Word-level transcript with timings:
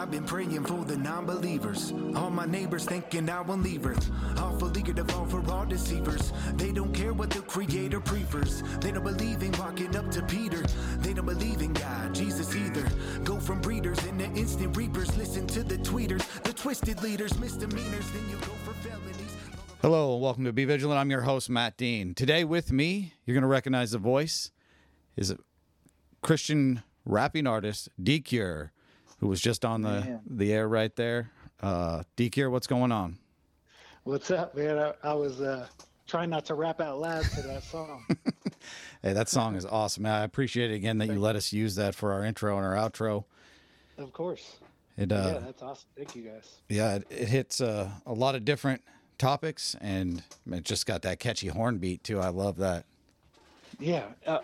I've 0.00 0.10
been 0.10 0.24
praying 0.24 0.64
for 0.64 0.82
the 0.82 0.96
non 0.96 1.26
believers. 1.26 1.92
All 2.16 2.30
my 2.30 2.46
neighbors 2.46 2.86
thinking 2.86 3.28
I 3.28 3.42
will 3.42 3.58
leave 3.58 3.84
earth. 3.84 4.10
Awful 4.38 4.74
eager 4.78 4.94
to 4.94 5.04
fall 5.04 5.26
for 5.26 5.52
all 5.52 5.66
deceivers. 5.66 6.32
They 6.54 6.72
don't 6.72 6.94
care 6.94 7.12
what 7.12 7.28
the 7.28 7.42
Creator 7.42 8.00
prefers. 8.00 8.62
They 8.80 8.92
don't 8.92 9.04
believe 9.04 9.42
in 9.42 9.52
walking 9.58 9.94
up 9.94 10.10
to 10.12 10.22
Peter. 10.22 10.62
They 11.00 11.12
don't 11.12 11.26
believe 11.26 11.60
in 11.60 11.74
God, 11.74 12.14
Jesus 12.14 12.56
either. 12.56 12.88
Go 13.24 13.38
from 13.38 13.60
breeders 13.60 14.02
into 14.06 14.24
instant 14.24 14.74
reapers. 14.74 15.14
Listen 15.18 15.46
to 15.48 15.62
the 15.62 15.76
tweeters, 15.76 16.26
the 16.44 16.54
twisted 16.54 17.02
leaders, 17.02 17.38
misdemeanors. 17.38 18.10
Then 18.12 18.26
you 18.30 18.36
go 18.36 18.54
for 18.64 18.72
felonies. 18.72 19.36
Hello 19.82 20.14
and 20.14 20.22
welcome 20.22 20.46
to 20.46 20.52
Be 20.54 20.64
Vigilant. 20.64 20.98
I'm 20.98 21.10
your 21.10 21.20
host, 21.20 21.50
Matt 21.50 21.76
Dean. 21.76 22.14
Today 22.14 22.44
with 22.44 22.72
me, 22.72 23.12
you're 23.26 23.34
going 23.34 23.42
to 23.42 23.48
recognize 23.48 23.90
the 23.90 23.98
voice, 23.98 24.50
is 25.14 25.30
a 25.30 25.36
Christian 26.22 26.84
rapping 27.04 27.46
artist, 27.46 27.90
D 28.02 28.20
Cure, 28.20 28.72
who 29.20 29.28
was 29.28 29.40
just 29.40 29.64
on 29.64 29.82
the, 29.82 30.00
Man. 30.00 30.20
the 30.26 30.52
air 30.52 30.66
right 30.68 30.94
there. 30.96 31.30
Uh, 31.62 32.02
D 32.16 32.30
Cure, 32.30 32.50
what's 32.50 32.66
going 32.66 32.90
on? 32.90 33.18
What's 34.04 34.30
up, 34.30 34.56
man? 34.56 34.78
I, 34.78 34.94
I 35.04 35.12
was 35.12 35.40
uh, 35.42 35.66
trying 36.06 36.30
not 36.30 36.46
to 36.46 36.54
rap 36.54 36.80
out 36.80 36.98
loud 36.98 37.24
to 37.24 37.42
that 37.42 37.62
song. 37.62 38.04
Hey, 39.02 39.14
that 39.14 39.30
song 39.30 39.56
is 39.56 39.64
awesome. 39.64 40.04
I 40.04 40.24
appreciate 40.24 40.70
it 40.70 40.74
again 40.74 40.98
that 40.98 41.06
you 41.06 41.18
let 41.18 41.34
us 41.34 41.54
use 41.54 41.76
that 41.76 41.94
for 41.94 42.12
our 42.12 42.22
intro 42.22 42.58
and 42.58 42.66
our 42.66 42.74
outro. 42.74 43.24
of 43.96 44.12
course. 44.12 44.56
It, 44.98 45.10
yeah, 45.10 45.16
uh, 45.16 45.40
that's 45.40 45.62
awesome. 45.62 45.88
Thank 45.96 46.14
you, 46.14 46.24
guys. 46.24 46.56
yeah, 46.68 46.96
it, 46.96 47.06
it 47.08 47.28
hits 47.28 47.62
uh, 47.62 47.88
a 48.04 48.12
lot 48.12 48.34
of 48.34 48.44
different 48.44 48.82
topics 49.16 49.74
and 49.80 50.22
it 50.52 50.64
just 50.64 50.84
got 50.84 51.00
that 51.02 51.18
catchy 51.18 51.46
horn 51.48 51.78
beat 51.78 52.04
too. 52.04 52.20
I 52.20 52.28
love 52.28 52.58
that. 52.58 52.84
Yeah, 53.78 54.08
uh, 54.26 54.40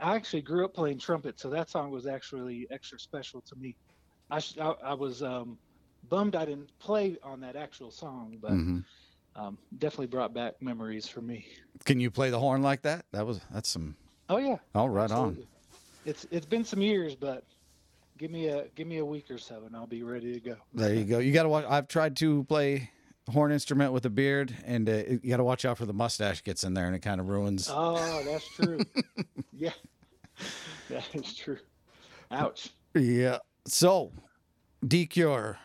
I 0.00 0.16
actually 0.16 0.40
grew 0.40 0.64
up 0.64 0.72
playing 0.72 0.98
trumpet, 0.98 1.38
so 1.38 1.50
that 1.50 1.68
song 1.68 1.90
was 1.90 2.06
actually 2.06 2.66
extra 2.70 2.98
special 2.98 3.42
to 3.42 3.56
me. 3.56 3.76
I 4.30 4.38
sh- 4.38 4.58
I, 4.58 4.70
I 4.84 4.94
was 4.94 5.22
um, 5.22 5.58
bummed 6.08 6.36
I 6.36 6.44
didn't 6.44 6.70
play 6.78 7.16
on 7.22 7.40
that 7.40 7.56
actual 7.56 7.90
song, 7.90 8.38
but 8.40 8.52
Mhm. 8.52 8.84
um, 9.36 9.58
definitely 9.78 10.06
brought 10.06 10.32
back 10.34 10.60
memories 10.60 11.06
for 11.08 11.20
me. 11.20 11.46
Can 11.84 12.00
you 12.00 12.10
play 12.10 12.30
the 12.30 12.38
horn 12.38 12.62
like 12.62 12.82
that? 12.82 13.06
That 13.12 13.26
was 13.26 13.40
that's 13.50 13.68
some. 13.68 13.96
Oh 14.28 14.38
yeah. 14.38 14.56
Oh, 14.74 14.86
right 14.86 15.10
on. 15.10 15.38
It's 16.04 16.26
it's 16.30 16.46
been 16.46 16.64
some 16.64 16.80
years, 16.80 17.14
but 17.14 17.44
give 18.18 18.30
me 18.30 18.48
a 18.48 18.68
give 18.74 18.86
me 18.86 18.98
a 18.98 19.04
week 19.04 19.30
or 19.30 19.38
so, 19.38 19.64
and 19.66 19.74
I'll 19.76 19.86
be 19.86 20.02
ready 20.02 20.32
to 20.32 20.40
go. 20.40 20.56
There 20.72 20.94
you 20.94 21.04
go. 21.04 21.18
You 21.18 21.32
got 21.32 21.44
to 21.44 21.48
watch. 21.48 21.64
I've 21.68 21.88
tried 21.88 22.16
to 22.18 22.44
play 22.44 22.90
horn 23.28 23.52
instrument 23.52 23.92
with 23.92 24.06
a 24.06 24.10
beard, 24.10 24.54
and 24.64 24.88
uh, 24.88 25.02
you 25.22 25.30
got 25.30 25.36
to 25.38 25.44
watch 25.44 25.64
out 25.64 25.78
for 25.78 25.86
the 25.86 25.92
mustache 25.92 26.42
gets 26.42 26.64
in 26.64 26.74
there, 26.74 26.86
and 26.86 26.94
it 26.96 27.00
kind 27.00 27.20
of 27.20 27.28
ruins. 27.28 27.68
Oh, 27.70 28.22
that's 28.24 28.48
true. 28.56 28.84
yeah, 29.52 29.72
that 30.88 31.04
is 31.14 31.34
true. 31.34 31.58
Ouch. 32.30 32.70
Yeah. 32.94 33.38
So, 33.66 34.12
D 34.86 35.06
Cure, 35.06 35.58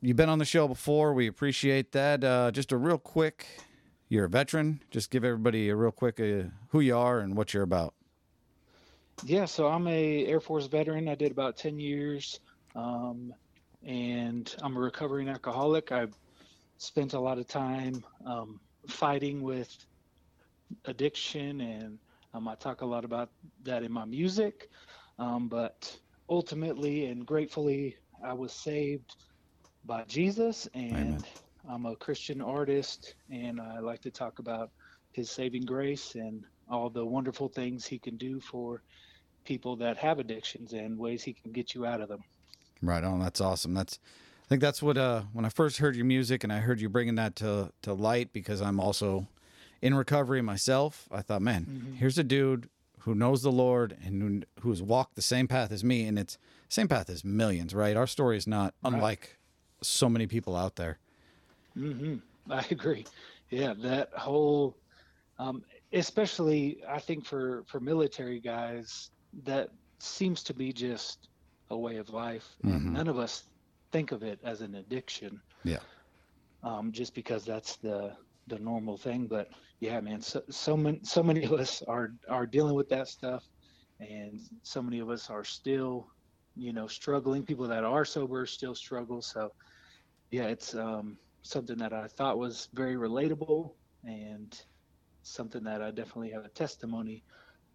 you've 0.00 0.16
been 0.16 0.28
on 0.28 0.38
the 0.38 0.44
show 0.44 0.68
before. 0.68 1.14
We 1.14 1.26
appreciate 1.26 1.92
that. 1.92 2.22
Uh, 2.22 2.50
just 2.50 2.72
a 2.72 2.76
real 2.76 2.98
quick. 2.98 3.46
You're 4.08 4.26
a 4.26 4.28
veteran. 4.28 4.82
Just 4.90 5.10
give 5.10 5.24
everybody 5.24 5.68
a 5.68 5.76
real 5.76 5.92
quick 5.92 6.20
uh, 6.20 6.48
who 6.68 6.80
you 6.80 6.96
are 6.96 7.20
and 7.20 7.36
what 7.36 7.54
you're 7.54 7.62
about. 7.62 7.94
Yeah, 9.24 9.44
so 9.44 9.68
I'm 9.68 9.86
a 9.86 10.26
Air 10.26 10.40
Force 10.40 10.66
veteran. 10.66 11.08
I 11.08 11.14
did 11.14 11.30
about 11.30 11.56
ten 11.56 11.78
years, 11.78 12.40
um, 12.74 13.32
and 13.84 14.54
I'm 14.62 14.76
a 14.76 14.80
recovering 14.80 15.28
alcoholic. 15.28 15.92
I've 15.92 16.16
spent 16.78 17.12
a 17.14 17.20
lot 17.20 17.38
of 17.38 17.46
time 17.46 18.04
um, 18.26 18.60
fighting 18.86 19.42
with 19.42 19.76
addiction, 20.86 21.60
and 21.60 21.98
um, 22.34 22.48
I 22.48 22.54
talk 22.54 22.80
a 22.80 22.86
lot 22.86 23.04
about 23.04 23.30
that 23.64 23.82
in 23.82 23.92
my 23.92 24.04
music. 24.04 24.70
Um, 25.18 25.48
but 25.48 25.94
ultimately 26.30 27.06
and 27.06 27.26
gratefully, 27.26 27.96
I 28.24 28.32
was 28.32 28.52
saved 28.52 29.16
by 29.84 30.04
Jesus, 30.04 30.68
and 30.72 30.92
Amen. 30.92 31.24
I'm 31.68 31.86
a 31.86 31.96
Christian 31.96 32.40
artist, 32.40 33.14
and 33.30 33.60
I 33.60 33.80
like 33.80 34.00
to 34.02 34.10
talk 34.10 34.38
about 34.38 34.70
His 35.12 35.30
saving 35.30 35.64
grace 35.64 36.14
and 36.14 36.44
all 36.70 36.88
the 36.88 37.04
wonderful 37.04 37.48
things 37.48 37.86
He 37.86 37.98
can 37.98 38.16
do 38.16 38.40
for 38.40 38.82
people 39.44 39.76
that 39.76 39.96
have 39.96 40.18
addictions 40.18 40.72
and 40.72 40.96
ways 40.96 41.22
He 41.22 41.32
can 41.32 41.50
get 41.52 41.74
you 41.74 41.84
out 41.84 42.00
of 42.00 42.08
them. 42.08 42.22
Right 42.80 43.04
on. 43.04 43.20
That's 43.20 43.40
awesome. 43.40 43.74
That's. 43.74 43.98
I 44.44 44.48
think 44.48 44.62
that's 44.62 44.82
what. 44.82 44.96
Uh, 44.96 45.22
when 45.32 45.44
I 45.44 45.48
first 45.48 45.78
heard 45.78 45.96
your 45.96 46.04
music 46.06 46.44
and 46.44 46.52
I 46.52 46.58
heard 46.58 46.80
you 46.80 46.88
bringing 46.88 47.16
that 47.16 47.36
to 47.36 47.72
to 47.82 47.92
light 47.92 48.32
because 48.32 48.60
I'm 48.62 48.80
also 48.80 49.26
in 49.82 49.94
recovery 49.94 50.42
myself. 50.42 51.08
I 51.10 51.22
thought, 51.22 51.42
man, 51.42 51.96
here's 51.98 52.18
a 52.18 52.24
dude 52.24 52.68
who 53.00 53.14
knows 53.14 53.42
the 53.42 53.52
Lord 53.52 53.96
and 54.04 54.22
who, 54.22 54.62
who's 54.62 54.82
walked 54.82 55.14
the 55.16 55.22
same 55.22 55.48
path 55.48 55.72
as 55.72 55.82
me, 55.84 56.04
and 56.06 56.18
it's 56.18 56.38
same 56.68 56.88
path 56.88 57.08
as 57.10 57.24
millions. 57.24 57.74
Right. 57.74 57.96
Our 57.96 58.06
story 58.06 58.36
is 58.36 58.46
not 58.46 58.74
unlike 58.84 59.38
so 59.82 60.08
many 60.08 60.26
people 60.26 60.54
out 60.56 60.76
there. 60.76 60.98
hmm 61.74 62.16
I 62.50 62.64
agree. 62.70 63.06
Yeah, 63.50 63.74
that 63.82 64.12
whole, 64.14 64.76
um, 65.38 65.62
especially 65.92 66.82
I 66.88 66.98
think 67.00 67.24
for 67.24 67.64
for 67.66 67.80
military 67.80 68.40
guys, 68.40 69.10
that 69.44 69.70
seems 69.98 70.42
to 70.44 70.54
be 70.54 70.72
just 70.72 71.28
a 71.70 71.76
way 71.76 71.96
of 71.96 72.10
life, 72.10 72.56
Mhm. 72.64 72.92
none 72.92 73.06
of 73.08 73.18
us 73.18 73.44
think 73.92 74.12
of 74.12 74.22
it 74.22 74.40
as 74.42 74.60
an 74.60 74.74
addiction. 74.76 75.40
Yeah. 75.64 75.78
Um, 76.62 76.90
just 76.92 77.14
because 77.14 77.44
that's 77.44 77.76
the 77.76 78.16
the 78.50 78.58
normal 78.58 78.96
thing, 78.96 79.26
but 79.26 79.48
yeah, 79.80 80.00
man, 80.00 80.20
so 80.20 80.42
so 80.50 80.76
many 80.76 81.00
so 81.02 81.22
many 81.22 81.44
of 81.44 81.52
us 81.52 81.82
are 81.88 82.12
are 82.28 82.46
dealing 82.46 82.74
with 82.74 82.88
that 82.90 83.08
stuff, 83.08 83.44
and 83.98 84.40
so 84.62 84.82
many 84.82 84.98
of 84.98 85.08
us 85.08 85.30
are 85.30 85.44
still, 85.44 86.08
you 86.56 86.72
know, 86.72 86.86
struggling. 86.86 87.42
People 87.42 87.66
that 87.68 87.84
are 87.84 88.04
sober 88.04 88.44
still 88.44 88.74
struggle. 88.74 89.22
So 89.22 89.52
yeah, 90.30 90.44
it's 90.44 90.74
um, 90.74 91.16
something 91.42 91.78
that 91.78 91.92
I 91.92 92.06
thought 92.08 92.38
was 92.38 92.68
very 92.74 92.96
relatable 92.96 93.72
and 94.04 94.60
something 95.22 95.64
that 95.64 95.82
I 95.82 95.90
definitely 95.90 96.30
have 96.30 96.44
a 96.44 96.48
testimony 96.50 97.24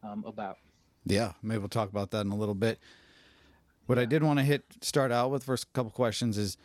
um, 0.04 0.24
about. 0.28 0.58
Yeah, 1.06 1.34
maybe 1.42 1.60
we'll 1.60 1.70
talk 1.70 1.90
about 1.90 2.12
that 2.12 2.22
in 2.22 2.32
a 2.32 2.36
little 2.36 2.56
bit. 2.56 2.80
What 3.86 4.00
I 4.00 4.06
did 4.06 4.24
want 4.24 4.40
to 4.40 4.46
hit 4.46 4.64
start 4.82 5.12
out 5.12 5.30
with 5.32 5.44
first 5.44 5.72
couple 5.74 5.92
questions 5.92 6.38
is, 6.38 6.58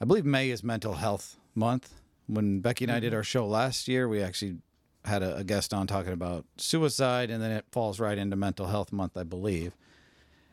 I 0.00 0.04
believe 0.04 0.24
May 0.24 0.50
is 0.50 0.62
Mental 0.62 0.94
Health 0.94 1.36
Month. 1.54 2.01
When 2.26 2.60
Becky 2.60 2.84
and 2.84 2.92
I 2.92 3.00
did 3.00 3.14
our 3.14 3.22
show 3.24 3.46
last 3.46 3.88
year, 3.88 4.08
we 4.08 4.22
actually 4.22 4.58
had 5.04 5.22
a, 5.22 5.36
a 5.36 5.44
guest 5.44 5.74
on 5.74 5.86
talking 5.86 6.12
about 6.12 6.44
suicide, 6.56 7.30
and 7.30 7.42
then 7.42 7.50
it 7.50 7.64
falls 7.72 7.98
right 7.98 8.16
into 8.16 8.36
Mental 8.36 8.66
Health 8.66 8.92
Month, 8.92 9.16
I 9.16 9.24
believe. 9.24 9.76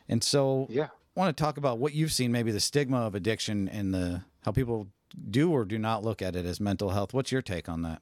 And 0.08 0.24
so, 0.24 0.68
Yeah. 0.70 0.88
I 1.16 1.20
want 1.20 1.36
to 1.36 1.44
talk 1.44 1.58
about 1.58 1.80
what 1.80 1.94
you've 1.94 2.14
seen, 2.14 2.32
maybe 2.32 2.52
the 2.52 2.60
stigma 2.60 3.00
of 3.00 3.14
addiction 3.14 3.68
and 3.68 3.94
the 3.94 4.22
how 4.46 4.52
people 4.52 4.88
do 5.30 5.52
or 5.52 5.66
do 5.66 5.78
not 5.78 6.04
look 6.04 6.22
at 6.22 6.36
it 6.36 6.46
as 6.46 6.60
mental 6.60 6.92
health. 6.92 7.14
What's 7.14 7.32
your 7.32 7.42
take 7.42 7.68
on 7.68 7.82
that? 7.82 8.02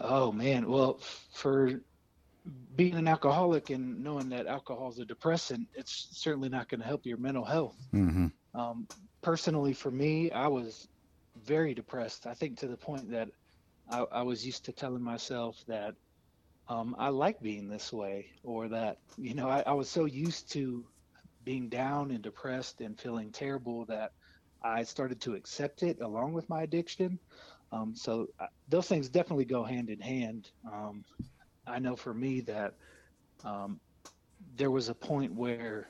Oh 0.00 0.32
man, 0.32 0.68
well, 0.68 1.00
for 1.32 1.80
being 2.76 2.94
an 2.94 3.08
alcoholic 3.08 3.70
and 3.70 4.02
knowing 4.02 4.28
that 4.30 4.46
alcohol 4.46 4.90
is 4.90 4.98
a 4.98 5.04
depressant, 5.04 5.68
it's 5.74 6.08
certainly 6.12 6.48
not 6.48 6.68
going 6.68 6.80
to 6.80 6.86
help 6.86 7.04
your 7.04 7.18
mental 7.18 7.44
health. 7.44 7.76
Mm-hmm. 7.92 8.28
Um, 8.58 8.86
personally, 9.22 9.72
for 9.72 9.90
me, 9.90 10.30
I 10.30 10.46
was 10.46 10.88
very 11.44 11.74
depressed. 11.74 12.26
I 12.26 12.34
think 12.34 12.58
to 12.58 12.68
the 12.68 12.76
point 12.76 13.10
that 13.10 13.28
I, 13.90 14.04
I 14.12 14.22
was 14.22 14.44
used 14.44 14.64
to 14.66 14.72
telling 14.72 15.02
myself 15.02 15.56
that 15.66 15.94
um, 16.68 16.94
I 16.98 17.08
like 17.08 17.40
being 17.40 17.68
this 17.68 17.92
way, 17.92 18.26
or 18.42 18.68
that 18.68 18.98
you 19.16 19.34
know 19.34 19.48
I, 19.48 19.62
I 19.66 19.72
was 19.72 19.88
so 19.88 20.04
used 20.04 20.52
to 20.52 20.84
being 21.44 21.68
down 21.68 22.10
and 22.10 22.22
depressed 22.22 22.80
and 22.82 23.00
feeling 23.00 23.30
terrible 23.30 23.86
that 23.86 24.12
I 24.62 24.82
started 24.82 25.20
to 25.22 25.34
accept 25.34 25.82
it 25.82 26.00
along 26.02 26.32
with 26.34 26.48
my 26.50 26.62
addiction. 26.62 27.18
Um, 27.72 27.94
so 27.94 28.26
uh, 28.40 28.46
those 28.68 28.86
things 28.86 29.08
definitely 29.08 29.44
go 29.44 29.64
hand 29.64 29.88
in 29.88 30.00
hand. 30.00 30.50
Um, 30.70 31.04
I 31.66 31.78
know 31.78 31.96
for 31.96 32.12
me 32.12 32.40
that 32.42 32.74
um, 33.44 33.80
there 34.56 34.70
was 34.70 34.88
a 34.88 34.94
point 34.94 35.34
where 35.34 35.88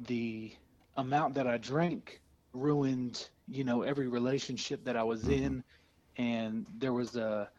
the 0.00 0.52
amount 0.96 1.34
that 1.34 1.46
I 1.46 1.58
drank 1.58 2.20
ruined, 2.56 3.28
you 3.48 3.64
know, 3.64 3.82
every 3.82 4.08
relationship 4.08 4.84
that 4.84 4.96
I 4.96 5.04
was 5.04 5.28
in, 5.28 5.62
and 6.16 6.66
there 6.78 6.92
was 6.92 7.16
a 7.16 7.50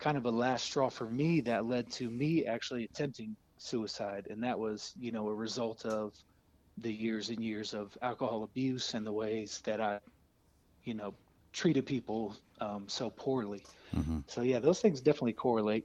kind 0.00 0.16
of 0.16 0.26
a 0.26 0.30
last 0.30 0.64
straw 0.66 0.88
for 0.90 1.08
me 1.10 1.40
that 1.42 1.66
led 1.66 1.90
to 1.92 2.10
me 2.10 2.44
actually 2.46 2.84
attempting 2.84 3.36
suicide, 3.58 4.26
and 4.30 4.42
that 4.44 4.58
was, 4.58 4.92
you 4.98 5.12
know, 5.12 5.28
a 5.28 5.34
result 5.34 5.84
of 5.86 6.12
the 6.78 6.92
years 6.92 7.30
and 7.30 7.42
years 7.44 7.74
of 7.74 7.96
alcohol 8.02 8.44
abuse 8.44 8.94
and 8.94 9.06
the 9.06 9.12
ways 9.12 9.60
that 9.64 9.80
I, 9.80 10.00
you 10.84 10.94
know, 10.94 11.14
treated 11.52 11.86
people 11.86 12.36
um, 12.60 12.88
so 12.88 13.10
poorly. 13.10 13.66
Mhm. 13.92 14.24
So 14.26 14.42
yeah, 14.42 14.60
those 14.60 14.80
things 14.80 15.00
definitely 15.00 15.34
correlate. 15.34 15.84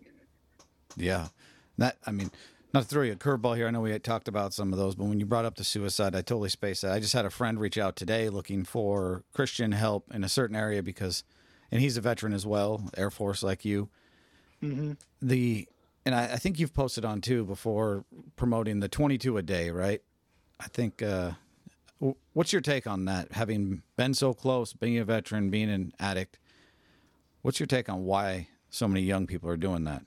Yeah. 0.96 1.30
That 1.78 1.98
I 2.06 2.12
mean, 2.12 2.32
not 2.74 2.84
to 2.84 2.90
throw 2.90 3.04
you 3.04 3.14
a 3.14 3.16
curveball 3.16 3.56
here. 3.56 3.68
I 3.68 3.72
know 3.72 3.82
we 3.82 3.92
had 3.92 4.04
talked 4.04 4.28
about 4.28 4.54
some 4.54 4.74
of 4.74 4.80
those, 4.80 4.96
but 4.96 5.06
when 5.06 5.20
you 5.20 5.26
brought 5.26 5.46
up 5.46 5.56
the 5.56 5.64
suicide, 5.64 6.16
I 6.16 6.22
totally 6.22 6.50
spaced 6.50 6.82
that. 6.82 6.92
I 6.92 7.00
just 7.00 7.14
had 7.14 7.26
a 7.26 7.30
friend 7.30 7.60
reach 7.60 7.78
out 7.78 7.96
today 7.96 8.30
looking 8.30 8.64
for 8.64 9.24
Christian 9.34 9.74
help 9.74 10.14
in 10.14 10.24
a 10.24 10.30
certain 10.30 10.56
area 10.56 10.82
because, 10.82 11.24
and 11.72 11.82
he's 11.82 11.98
a 11.98 12.02
veteran 12.02 12.34
as 12.34 12.46
well, 12.46 12.90
Air 12.98 13.12
Force 13.12 13.44
like 13.44 13.64
you. 13.64 13.90
hmm 14.62 14.94
The 15.22 15.68
and 16.06 16.16
I, 16.16 16.34
I 16.34 16.36
think 16.38 16.60
you've 16.60 16.74
posted 16.74 17.06
on 17.06 17.22
too 17.22 17.46
before 17.46 18.06
promoting 18.36 18.80
the 18.80 18.90
22 18.90 19.38
a 19.38 19.42
day, 19.42 19.70
right? 19.70 20.02
I 20.60 20.68
think 20.68 21.02
uh, 21.02 21.32
what's 22.34 22.52
your 22.52 22.62
take 22.62 22.88
on 22.88 23.06
that? 23.06 23.32
Having 23.34 23.84
been 23.96 24.14
so 24.14 24.34
close, 24.34 24.74
being 24.74 24.98
a 24.98 25.06
veteran, 25.06 25.50
being 25.50 25.70
an 25.70 25.94
addict, 26.00 26.40
what's 27.42 27.60
your 27.60 27.68
take 27.68 27.88
on 27.88 28.04
why 28.04 28.48
so 28.70 28.88
many 28.88 29.02
young 29.02 29.28
people 29.28 29.50
are 29.50 29.58
doing 29.58 29.84
that? 29.86 30.04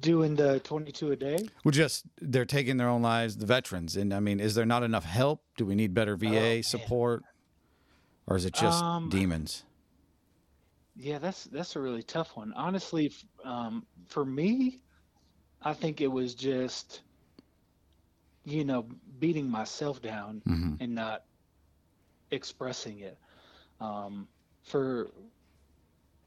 Doing 0.00 0.36
the 0.36 0.60
22 0.60 1.12
a 1.12 1.16
day? 1.16 1.38
Well, 1.64 1.72
just 1.72 2.04
they're 2.20 2.44
taking 2.44 2.76
their 2.76 2.88
own 2.88 3.02
lives, 3.02 3.36
the 3.36 3.46
veterans. 3.46 3.96
And 3.96 4.12
I 4.14 4.20
mean, 4.20 4.40
is 4.40 4.54
there 4.54 4.64
not 4.66 4.82
enough 4.82 5.04
help? 5.04 5.42
Do 5.56 5.66
we 5.66 5.74
need 5.74 5.92
better 5.94 6.16
VA 6.16 6.30
man. 6.30 6.62
support? 6.62 7.22
Or 8.26 8.36
is 8.36 8.44
it 8.44 8.54
just 8.54 8.82
Um, 8.82 9.08
demons? 9.08 9.64
Yeah, 10.96 11.18
that's 11.18 11.44
that's 11.44 11.74
a 11.76 11.80
really 11.80 12.02
tough 12.02 12.36
one. 12.36 12.52
Honestly, 12.54 13.12
um, 13.44 13.84
for 14.06 14.24
me, 14.24 14.80
I 15.62 15.72
think 15.74 16.00
it 16.00 16.06
was 16.08 16.34
just, 16.34 17.00
you 18.44 18.64
know, 18.64 18.86
beating 19.18 19.48
myself 19.48 20.00
down 20.02 20.42
Mhm. 20.46 20.76
and 20.80 20.94
not 20.94 21.24
expressing 22.30 23.00
it. 23.00 23.18
Um, 23.80 24.28
for 24.62 25.10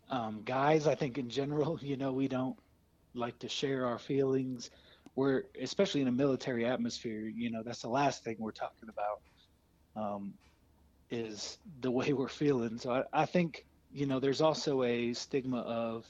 um, 0.10 0.44
guys, 0.44 0.86
I 0.88 0.94
think 0.96 1.18
in 1.18 1.30
general, 1.30 1.80
you 1.82 1.98
know, 1.98 2.12
we 2.14 2.28
don't 2.28 2.58
like 3.16 3.40
to 3.40 3.50
share 3.50 3.86
our 3.86 4.00
feelings. 4.00 4.70
We're 5.16 5.44
especially 5.62 6.02
in 6.02 6.08
a 6.08 6.12
military 6.12 6.66
atmosphere. 6.66 7.28
You 7.28 7.52
know, 7.52 7.64
that's 7.64 7.82
the 7.82 7.90
last 7.90 8.24
thing 8.24 8.38
we're 8.40 8.52
talking 8.52 8.90
about. 8.90 9.22
Um, 10.04 10.34
is 11.10 11.58
the 11.80 11.92
way 11.92 12.14
we're 12.14 12.28
feeling. 12.30 12.78
So 12.78 12.92
I, 12.94 13.04
I 13.22 13.26
think 13.26 13.64
you 13.92 14.06
know 14.08 14.20
there's 14.20 14.42
also 14.42 14.84
a 14.84 15.14
stigma 15.14 15.60
of 15.60 16.06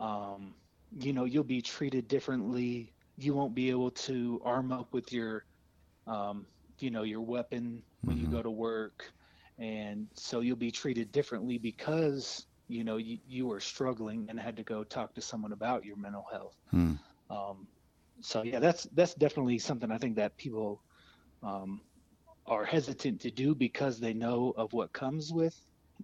um, 0.00 0.54
you 0.92 1.12
know 1.12 1.24
you'll 1.24 1.44
be 1.44 1.62
treated 1.62 2.08
differently. 2.08 2.94
You 3.16 3.34
won't 3.34 3.54
be 3.54 3.70
able 3.70 3.90
to 3.92 4.40
arm 4.44 4.72
up 4.72 4.92
with 4.92 5.12
your 5.12 5.44
um, 6.06 6.46
you 6.80 6.90
know 6.90 7.02
your 7.02 7.22
weapon 7.22 7.82
when 8.04 8.16
you 8.18 8.26
Mhm. 8.26 8.28
go 8.28 8.42
to 8.42 8.50
work, 8.50 9.12
and 9.58 10.08
so 10.14 10.40
you'll 10.40 10.56
be 10.56 10.72
treated 10.72 11.12
differently 11.12 11.58
because 11.58 12.46
you 12.68 12.84
know 12.84 12.96
you, 12.96 13.18
you 13.28 13.46
were 13.46 13.60
struggling 13.60 14.26
and 14.28 14.38
had 14.38 14.56
to 14.56 14.62
go 14.62 14.84
talk 14.84 15.14
to 15.14 15.20
someone 15.20 15.52
about 15.52 15.84
your 15.84 15.96
mental 15.96 16.26
health. 16.30 16.56
Hmm. 16.70 16.94
Um, 17.30 17.66
so 18.20 18.42
yeah, 18.42 18.58
that's 18.58 18.84
that's 18.94 19.14
definitely 19.14 19.58
something 19.58 19.90
I 19.90 19.98
think 19.98 20.16
that 20.16 20.36
people 20.36 20.82
um, 21.42 21.80
are 22.46 22.64
hesitant 22.64 23.20
to 23.22 23.30
do 23.30 23.54
because 23.54 24.00
they 24.00 24.14
know 24.14 24.54
of 24.56 24.72
what 24.72 24.92
comes 24.92 25.32
with, 25.32 25.56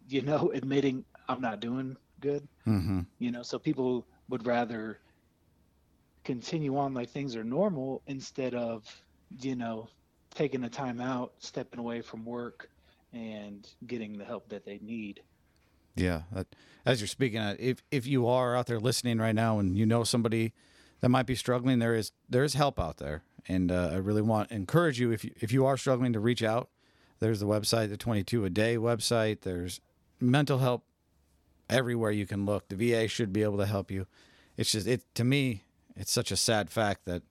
you 0.09 0.23
know, 0.23 0.51
admitting 0.55 1.05
I'm 1.29 1.41
not 1.41 1.61
doing 1.61 1.97
good. 2.21 2.47
Mm-hmm. 2.67 3.01
You 3.19 3.31
know, 3.31 3.43
so 3.43 3.59
people 3.59 4.07
would 4.29 4.47
rather 4.47 5.01
continue 6.25 6.77
on 6.77 6.95
like 6.95 7.11
things 7.11 7.37
are 7.37 7.45
normal 7.45 8.03
instead 8.07 8.55
of, 8.55 8.85
you 9.41 9.57
know, 9.57 9.89
taking 10.35 10.65
a 10.65 10.69
time 10.69 11.01
out, 11.01 11.33
stepping 11.39 11.81
away 11.81 12.01
from 12.03 12.25
work, 12.25 12.69
and 13.13 13.69
getting 13.87 14.17
the 14.17 14.25
help 14.25 14.49
that 14.49 14.65
they 14.65 14.79
need. 14.83 15.23
Yeah, 16.01 16.23
as 16.85 17.01
you're 17.01 17.09
speaking, 17.09 17.39
uh, 17.39 17.57
if 17.59 17.83
if 17.91 18.07
you 18.07 18.27
are 18.27 18.57
out 18.57 18.67
there 18.67 18.81
listening 18.81 19.19
right 19.19 19.35
now 19.35 19.59
and 19.59 19.77
you 19.77 19.87
know 19.87 20.05
somebody 20.05 20.53
that 21.01 21.09
might 21.09 21.27
be 21.27 21.35
struggling, 21.35 21.79
there 21.79 21.95
is 21.95 22.13
there 22.29 22.45
is 22.45 22.55
help 22.55 22.81
out 22.81 22.99
there, 22.99 23.23
and 23.49 23.71
uh, 23.71 23.91
I 23.93 23.97
really 23.97 24.23
want 24.23 24.51
encourage 24.51 24.99
you 24.99 25.13
if 25.13 25.25
you 25.25 25.33
if 25.41 25.53
you 25.53 25.67
are 25.67 25.77
struggling 25.77 26.13
to 26.13 26.21
reach 26.21 26.43
out. 26.43 26.69
There's 27.19 27.41
the 27.41 27.47
website, 27.47 27.91
the 27.91 27.99
22 27.99 28.47
a 28.47 28.51
day 28.51 28.77
website. 28.77 29.43
There's 29.43 29.81
mental 30.19 30.59
help 30.59 30.85
everywhere 31.69 32.11
you 32.11 32.27
can 32.27 32.47
look. 32.47 32.69
The 32.69 32.77
VA 32.77 33.09
should 33.09 33.31
be 33.31 33.43
able 33.43 33.59
to 33.59 33.67
help 33.67 33.91
you. 33.91 34.07
It's 34.57 34.73
just 34.73 34.87
it 34.87 35.03
to 35.15 35.25
me, 35.25 35.65
it's 35.97 36.11
such 36.11 36.31
a 36.31 36.37
sad 36.37 36.71
fact 36.71 37.05
that 37.05 37.23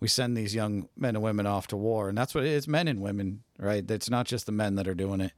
we 0.00 0.08
send 0.08 0.36
these 0.36 0.54
young 0.54 0.88
men 0.96 1.16
and 1.16 1.24
women 1.24 1.46
off 1.46 1.66
to 1.68 1.76
war, 1.76 2.08
and 2.08 2.16
that's 2.16 2.34
what 2.34 2.44
it 2.44 2.50
is, 2.50 2.68
men 2.68 2.88
and 2.88 3.00
women, 3.00 3.42
right? 3.58 3.88
It's 3.90 4.10
not 4.10 4.26
just 4.26 4.46
the 4.46 4.52
men 4.52 4.74
that 4.76 4.86
are 4.86 4.94
doing 4.94 5.20
it, 5.20 5.32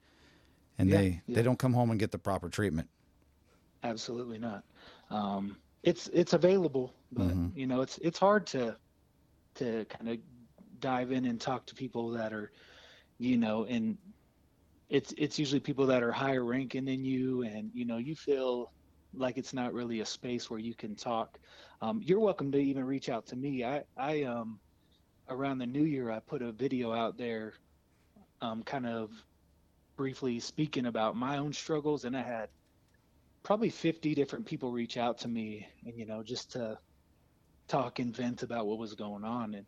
and 0.78 0.92
Yeah, 0.92 0.92
they 0.92 1.22
yeah. 1.26 1.34
they 1.34 1.42
don't 1.42 1.58
come 1.58 1.74
home 1.74 1.90
and 1.90 2.00
get 2.00 2.12
the 2.12 2.18
proper 2.18 2.48
treatment. 2.48 2.90
Absolutely 3.82 4.38
not. 4.38 4.64
Um, 5.10 5.56
it's 5.82 6.08
it's 6.08 6.32
available, 6.32 6.94
but 7.12 7.38
Mhm. 7.38 7.54
you 7.54 7.66
know 7.66 7.82
it's 7.82 7.98
it's 7.98 8.18
hard 8.18 8.46
to 8.48 8.76
to 9.56 9.84
kind 9.86 10.08
of 10.10 10.18
dive 10.80 11.12
in 11.12 11.26
and 11.26 11.40
talk 11.40 11.66
to 11.66 11.74
people 11.74 12.10
that 12.12 12.32
are, 12.32 12.52
you 13.18 13.36
know, 13.38 13.66
and 13.66 13.98
it's 14.90 15.14
it's 15.18 15.38
usually 15.38 15.60
people 15.60 15.86
that 15.86 16.02
are 16.02 16.12
higher 16.12 16.44
ranking 16.44 16.86
than 16.86 17.04
you, 17.04 17.42
and 17.42 17.70
you 17.74 17.86
know 17.86 17.98
you 17.98 18.16
feel 18.16 18.72
like 19.14 19.38
it's 19.38 19.54
not 19.54 19.74
really 19.74 20.00
a 20.00 20.06
space 20.06 20.50
where 20.50 20.60
you 20.60 20.74
can 20.76 20.96
talk. 20.96 21.38
Um, 21.82 22.00
you're 22.02 22.20
welcome 22.20 22.52
to 22.52 22.58
even 22.58 22.84
reach 22.84 23.08
out 23.10 23.26
to 23.28 23.36
me. 23.36 23.64
I 23.64 23.84
I 23.96 24.24
um 24.24 24.60
around 25.28 25.58
the 25.58 25.66
new 25.66 25.84
year 25.84 26.10
I 26.10 26.20
put 26.20 26.42
a 26.42 26.52
video 26.52 26.92
out 26.92 27.16
there, 27.18 27.54
um, 28.40 28.62
kind 28.62 28.86
of 28.86 29.10
briefly 29.96 30.38
speaking 30.40 30.86
about 30.86 31.16
my 31.16 31.38
own 31.38 31.52
struggles, 31.52 32.04
and 32.04 32.16
I 32.16 32.22
had 32.22 32.48
probably 33.42 33.70
50 33.70 34.14
different 34.14 34.44
people 34.46 34.72
reach 34.72 34.96
out 34.96 35.18
to 35.18 35.28
me 35.28 35.66
and 35.84 35.96
you 35.96 36.04
know 36.04 36.22
just 36.22 36.50
to 36.52 36.76
talk 37.68 38.00
and 38.00 38.14
vent 38.16 38.42
about 38.42 38.66
what 38.66 38.78
was 38.78 38.94
going 38.94 39.22
on 39.24 39.54
and 39.54 39.66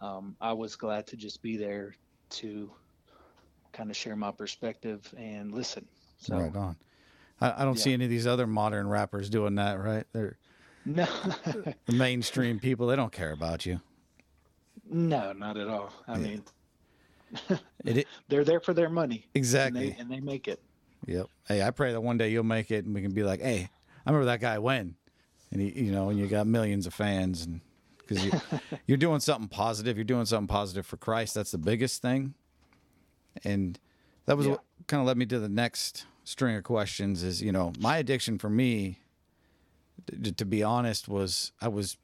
um, 0.00 0.34
i 0.40 0.52
was 0.52 0.76
glad 0.76 1.06
to 1.06 1.16
just 1.16 1.42
be 1.42 1.56
there 1.58 1.94
to 2.30 2.70
kind 3.72 3.90
of 3.90 3.96
share 3.96 4.16
my 4.16 4.30
perspective 4.30 5.12
and 5.18 5.52
listen 5.52 5.86
so 6.18 6.38
Right 6.38 6.56
on. 6.56 6.76
I, 7.40 7.62
I 7.62 7.64
don't 7.66 7.78
see 7.78 7.92
any 7.92 8.04
of 8.04 8.10
these 8.10 8.26
other 8.26 8.46
modern 8.46 8.88
rappers 8.88 9.28
doing 9.30 9.56
that, 9.56 9.78
right? 9.78 10.04
They're 10.12 10.38
no 10.86 11.04
the 11.86 11.92
mainstream 11.92 12.58
people. 12.58 12.86
They 12.86 12.96
don't 12.96 13.12
care 13.12 13.32
about 13.32 13.66
you. 13.66 13.80
no 14.90 15.32
not 15.32 15.56
at 15.56 15.68
all 15.68 15.92
i 16.08 16.12
Yeah. 16.16 16.18
mean 16.18 16.42
It, 17.84 18.06
they're 18.28 18.44
there 18.44 18.60
for 18.60 18.74
their 18.74 18.88
money 18.88 19.26
exactly. 19.34 19.88
and 19.88 19.94
they, 19.94 20.00
and 20.00 20.10
they 20.10 20.20
make 20.20 20.48
it 20.48 20.60
Yep. 21.06 21.26
Hey, 21.46 21.62
I 21.62 21.70
pray 21.70 21.92
that 21.92 22.00
one 22.00 22.18
day 22.18 22.28
you'll 22.30 22.42
make 22.42 22.70
it, 22.70 22.84
and 22.84 22.92
we 22.94 23.00
can 23.00 23.12
be 23.12 23.22
like, 23.22 23.40
"Hey, 23.40 23.70
I 24.04 24.10
remember 24.10 24.26
that 24.26 24.40
guy 24.40 24.58
when," 24.58 24.96
and 25.52 25.60
he, 25.60 25.84
you 25.84 25.92
know, 25.92 26.10
and 26.10 26.18
you 26.18 26.26
got 26.26 26.46
millions 26.46 26.86
of 26.86 26.92
fans, 26.92 27.46
and 27.46 27.60
because 27.98 28.24
you, 28.24 28.32
you're 28.86 28.98
doing 28.98 29.20
something 29.20 29.48
positive, 29.48 29.96
you're 29.96 30.04
doing 30.04 30.26
something 30.26 30.48
positive 30.48 30.84
for 30.84 30.96
Christ. 30.96 31.34
That's 31.34 31.52
the 31.52 31.58
biggest 31.58 32.02
thing. 32.02 32.34
And 33.44 33.78
that 34.26 34.36
was 34.36 34.46
Yeah. 34.46 34.52
what 34.52 34.64
kind 34.88 35.00
of 35.00 35.06
led 35.06 35.16
me 35.16 35.24
to 35.26 35.38
the 35.38 35.48
next 35.48 36.04
string 36.24 36.56
of 36.56 36.64
questions. 36.64 37.22
Is 37.22 37.40
you 37.42 37.52
know, 37.52 37.72
my 37.78 37.98
addiction 37.98 38.36
for 38.36 38.50
me, 38.50 38.98
t- 40.10 40.32
to 40.32 40.44
be 40.44 40.62
honest, 40.64 41.08
was 41.08 41.52
I 41.60 41.68
was 41.68 41.96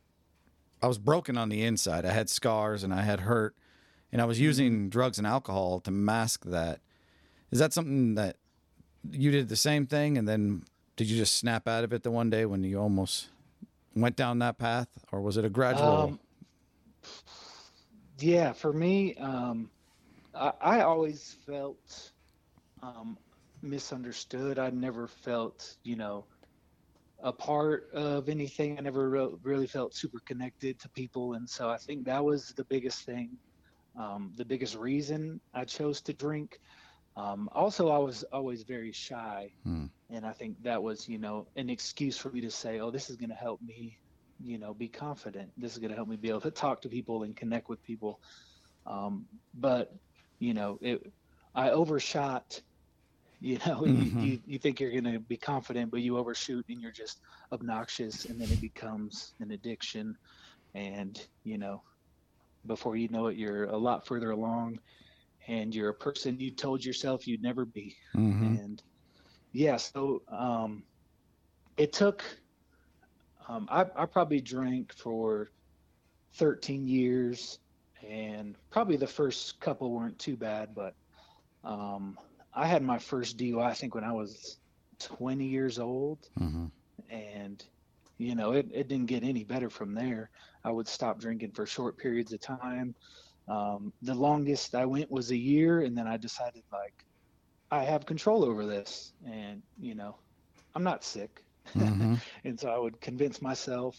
I 0.82 0.86
was 0.86 0.98
broken 0.98 1.36
on 1.36 1.48
the 1.48 1.62
inside. 1.62 2.04
I 2.06 2.12
had 2.12 2.30
scars 2.30 2.84
and 2.84 2.94
I 2.94 3.02
had 3.02 3.20
hurt, 3.20 3.56
and 4.14 4.22
I 4.22 4.26
was 4.26 4.40
using 4.40 4.88
drugs 4.88 5.18
and 5.18 5.26
alcohol 5.26 5.80
to 5.80 5.90
mask 5.90 6.44
that. 6.44 6.78
Is 7.50 7.58
that 7.58 7.72
something 7.72 8.14
that 8.14 8.36
you 9.10 9.32
did 9.32 9.48
the 9.48 9.56
same 9.56 9.86
thing, 9.86 10.16
and 10.16 10.28
then 10.28 10.62
did 10.96 11.10
you 11.10 11.16
just 11.16 11.34
snap 11.34 11.66
out 11.66 11.82
of 11.82 11.92
it 11.92 12.04
the 12.04 12.12
one 12.12 12.30
day 12.30 12.46
when 12.46 12.62
you 12.62 12.80
almost 12.80 13.28
went 13.94 14.14
down 14.14 14.38
that 14.38 14.56
path, 14.56 14.86
or 15.10 15.20
was 15.20 15.36
it 15.36 15.44
a 15.44 15.48
gradual? 15.48 16.04
Um, 16.04 16.20
Yeah, 18.20 18.52
for 18.52 18.72
me, 18.72 19.16
um, 19.16 19.68
I, 20.32 20.52
I 20.60 20.80
always 20.82 21.36
felt 21.44 22.12
um, 22.82 23.18
misunderstood. 23.62 24.60
I 24.60 24.70
never 24.70 25.08
felt, 25.08 25.76
you 25.82 25.96
know, 25.96 26.24
a 27.20 27.32
part 27.32 27.90
of 27.92 28.28
anything. 28.28 28.78
I 28.78 28.82
never 28.82 29.10
re- 29.10 29.34
really 29.42 29.66
felt 29.66 29.92
super 29.94 30.20
connected 30.24 30.78
to 30.80 30.88
people, 30.90 31.34
and 31.34 31.50
so 31.50 31.68
I 31.68 31.78
think 31.78 32.04
that 32.04 32.24
was 32.24 32.54
the 32.56 32.64
biggest 32.64 33.04
thing, 33.04 33.30
um, 33.96 34.32
the 34.36 34.44
biggest 34.44 34.74
reason 34.76 35.40
I 35.54 35.64
chose 35.64 36.02
to 36.02 36.14
drink. 36.14 36.58
Um, 37.16 37.48
also, 37.52 37.88
I 37.90 37.98
was 37.98 38.24
always 38.24 38.64
very 38.64 38.92
shy, 38.92 39.50
Hmm. 39.64 39.86
and 40.10 40.26
I 40.26 40.32
think 40.32 40.62
that 40.62 40.82
was, 40.82 41.08
you 41.08 41.18
know, 41.18 41.46
an 41.56 41.70
excuse 41.70 42.18
for 42.18 42.30
me 42.32 42.40
to 42.42 42.50
say, 42.50 42.80
"Oh, 42.80 42.90
this 42.90 43.10
is 43.10 43.16
going 43.16 43.30
to 43.30 43.36
help 43.36 43.60
me 43.62 43.98
you 44.40 44.58
know 44.58 44.74
be 44.74 44.88
confident 44.88 45.52
this 45.56 45.72
is 45.72 45.78
going 45.78 45.90
to 45.90 45.96
help 45.96 46.08
me 46.08 46.16
be 46.16 46.28
able 46.28 46.40
to 46.40 46.50
talk 46.50 46.80
to 46.80 46.88
people 46.88 47.22
and 47.22 47.36
connect 47.36 47.68
with 47.68 47.82
people 47.84 48.18
um, 48.86 49.28
but 49.54 49.90
you 50.38 50.54
know 50.54 50.78
it 50.82 51.02
i 51.54 51.70
overshot 51.70 52.62
you 53.40 53.58
know 53.66 53.84
Mhm. 53.84 53.84
you, 53.86 54.14
you, 54.18 54.40
you 54.46 54.58
think 54.58 54.80
you're 54.80 54.92
going 54.92 55.04
to 55.04 55.20
be 55.20 55.36
confident 55.36 55.90
but 55.90 56.00
you 56.00 56.18
overshoot 56.18 56.64
and 56.68 56.80
you're 56.80 56.92
just 56.92 57.20
obnoxious 57.52 58.24
and 58.26 58.40
then 58.40 58.50
it 58.50 58.60
becomes 58.60 59.34
an 59.40 59.50
addiction 59.52 60.14
and 60.74 61.28
you 61.44 61.58
know 61.58 61.82
before 62.66 62.96
you 62.96 63.08
know 63.08 63.26
it 63.26 63.36
you're 63.36 63.64
a 63.64 63.76
lot 63.76 64.06
further 64.06 64.30
along 64.30 64.78
and 65.48 65.74
you're 65.74 65.90
a 65.90 65.94
person 65.94 66.36
you 66.38 66.50
told 66.50 66.84
yourself 66.84 67.26
you'd 67.26 67.42
never 67.42 67.64
be 67.64 67.94
Mhm. 68.14 68.60
and 68.60 68.82
yeah 69.52 69.76
so 69.76 70.22
um 70.30 70.84
it 71.76 71.92
took 71.92 72.22
um 73.48 73.66
I, 73.70 73.86
I 73.96 74.06
probably 74.06 74.40
drank 74.40 74.92
for 74.94 75.50
13 76.34 76.86
years 76.86 77.58
and 78.06 78.56
probably 78.70 78.96
the 78.96 79.06
first 79.06 79.60
couple 79.60 79.92
weren't 79.92 80.18
too 80.18 80.36
bad 80.36 80.74
but 80.74 80.94
um 81.64 82.16
i 82.54 82.66
had 82.66 82.82
my 82.82 82.98
first 82.98 83.38
dui 83.38 83.62
i 83.62 83.72
think 83.74 83.94
when 83.94 84.04
i 84.04 84.12
was 84.12 84.58
20 85.00 85.46
years 85.46 85.78
old 85.78 86.18
Mhm. 86.38 86.70
and 87.10 87.64
you 88.18 88.34
know 88.34 88.52
it, 88.52 88.66
it 88.72 88.88
didn't 88.88 89.06
get 89.06 89.24
any 89.24 89.44
better 89.44 89.70
from 89.70 89.94
there 89.94 90.30
i 90.64 90.70
would 90.70 90.88
stop 90.88 91.18
drinking 91.20 91.52
for 91.52 91.66
short 91.66 91.98
periods 91.98 92.32
of 92.32 92.40
time 92.40 92.94
Um, 93.48 93.92
the 94.02 94.14
longest 94.14 94.74
I 94.74 94.78
went 94.86 95.10
was 95.10 95.30
a 95.30 95.36
year, 95.36 95.80
and 95.80 95.96
then 95.96 96.06
I 96.06 96.16
decided 96.18 96.64
like 96.72 96.96
I 97.70 97.84
have 97.84 98.06
control 98.06 98.44
over 98.44 98.64
this, 98.66 99.12
and 99.26 99.62
you 99.78 99.94
know, 99.94 100.14
I'm 100.74 100.84
not 100.84 101.04
sick, 101.04 101.42
Mhm. 101.76 102.20
and 102.44 102.58
so 102.60 102.68
I 102.70 102.78
would 102.78 103.00
convince 103.00 103.40
myself, 103.42 103.96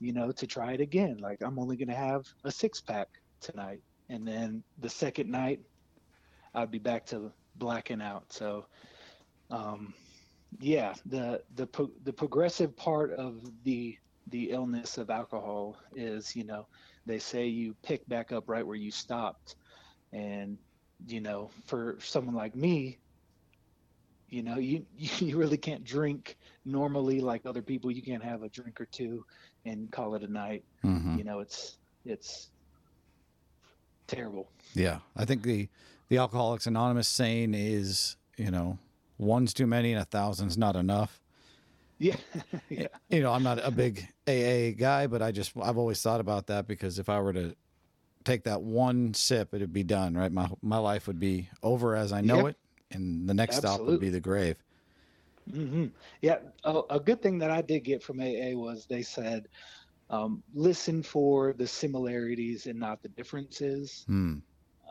you 0.00 0.12
know, 0.12 0.32
to 0.32 0.46
try 0.46 0.72
it 0.72 0.80
again. 0.80 1.16
Like 1.18 1.40
I'm 1.42 1.58
only 1.58 1.76
gonna 1.76 1.94
have 1.94 2.22
a 2.44 2.50
six 2.50 2.80
pack 2.82 3.08
tonight, 3.40 3.82
and 4.08 4.26
then 4.26 4.64
the 4.78 4.88
second 4.90 5.30
night, 5.30 5.60
I'd 6.54 6.70
be 6.70 6.78
back 6.78 7.06
to 7.06 7.32
blacking 7.54 8.00
out. 8.02 8.32
So, 8.32 8.66
um, 9.50 9.94
yeah, 10.60 10.94
the 11.06 11.42
the 11.56 11.66
pro- 11.66 11.90
the 12.04 12.12
progressive 12.12 12.76
part 12.76 13.12
of 13.12 13.40
the 13.64 13.96
the 14.28 14.50
illness 14.50 14.96
of 14.98 15.10
alcohol 15.10 15.76
is, 15.94 16.34
you 16.34 16.44
know, 16.44 16.66
they 17.06 17.18
say 17.18 17.46
you 17.46 17.74
pick 17.82 18.06
back 18.08 18.32
up 18.32 18.48
right 18.48 18.66
where 18.66 18.76
you 18.76 18.90
stopped, 18.90 19.56
and 20.12 20.56
you 21.06 21.20
know, 21.20 21.50
for 21.66 21.96
someone 22.00 22.34
like 22.34 22.54
me, 22.54 22.98
you 24.28 24.42
know, 24.42 24.56
you 24.58 24.84
you 24.96 25.36
really 25.36 25.56
can't 25.58 25.84
drink 25.84 26.36
normally 26.64 27.20
like 27.20 27.46
other 27.46 27.62
people. 27.62 27.90
You 27.90 28.02
can't 28.02 28.24
have 28.24 28.42
a 28.42 28.48
drink 28.48 28.80
or 28.80 28.86
two 28.86 29.24
and 29.66 29.90
call 29.90 30.14
it 30.14 30.22
a 30.22 30.32
night. 30.32 30.64
Mhm. 30.84 31.18
You 31.18 31.24
know, 31.24 31.40
it's 31.40 31.78
it's 32.04 32.50
terrible. 34.06 34.48
Yeah, 34.74 34.98
I 35.16 35.24
think 35.24 35.42
the 35.42 35.68
the 36.08 36.18
Alcoholics 36.18 36.66
Anonymous 36.66 37.08
saying 37.08 37.54
is, 37.54 38.16
you 38.36 38.50
know, 38.50 38.78
one's 39.18 39.54
too 39.54 39.66
many 39.66 39.92
and 39.92 40.00
a 40.02 40.04
thousand's 40.04 40.58
not 40.58 40.76
enough. 40.76 41.20
Yeah, 41.98 42.16
yeah, 42.70 42.88
You 43.10 43.20
know, 43.20 43.32
I'm 43.32 43.42
not 43.42 43.64
a 43.64 43.70
big 43.70 44.08
AA 44.26 44.72
guy, 44.72 45.06
but 45.06 45.22
I 45.22 45.30
just 45.32 45.52
I've 45.60 45.78
always 45.78 46.00
thought 46.02 46.20
about 46.20 46.46
that 46.48 46.66
because 46.66 46.98
if 46.98 47.08
I 47.08 47.20
were 47.20 47.32
to 47.32 47.56
take 48.24 48.44
that 48.44 48.62
one 48.62 49.14
sip, 49.14 49.54
it'd 49.54 49.72
be 49.72 49.84
done, 49.84 50.16
right? 50.16 50.32
My 50.32 50.50
my 50.62 50.78
life 50.78 51.06
would 51.06 51.20
be 51.20 51.50
over 51.62 51.96
as 51.96 52.12
I 52.12 52.20
know 52.22 52.46
Yep. 52.46 52.46
it, 52.46 52.56
and 52.90 53.28
the 53.28 53.34
next 53.34 53.56
stop 53.56 53.86
would 53.86 53.98
be 53.98 54.10
the 54.10 54.20
grave. 54.20 54.64
hmm 55.50 55.86
yeah. 56.22 56.38
A, 56.64 56.80
a 56.90 57.00
good 57.00 57.22
thing 57.22 57.38
that 57.38 57.50
I 57.50 57.62
did 57.62 57.80
get 57.84 58.02
from 58.02 58.20
AA 58.20 58.54
was 58.54 58.86
they 58.86 59.02
said, 59.02 59.46
um, 60.10 60.42
listen 60.54 61.02
for 61.02 61.52
the 61.54 61.66
similarities 61.66 62.66
and 62.66 62.78
not 62.78 63.02
the 63.02 63.08
differences. 63.10 64.06
Hmm. 64.06 64.38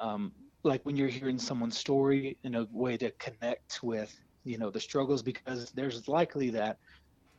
um, 0.01 0.33
like 0.63 0.85
when 0.85 0.95
you're 0.95 1.07
hearing 1.07 1.39
someone's 1.39 1.77
story 1.77 2.39
in 2.43 2.55
a 2.55 2.67
way 2.71 2.97
to 2.97 3.11
connect 3.19 3.81
with 3.83 4.13
you 4.43 4.57
know 4.57 4.69
the 4.71 4.79
struggles 4.79 5.21
because 5.23 5.71
there's 5.73 6.07
likely 6.07 6.49
that 6.51 6.77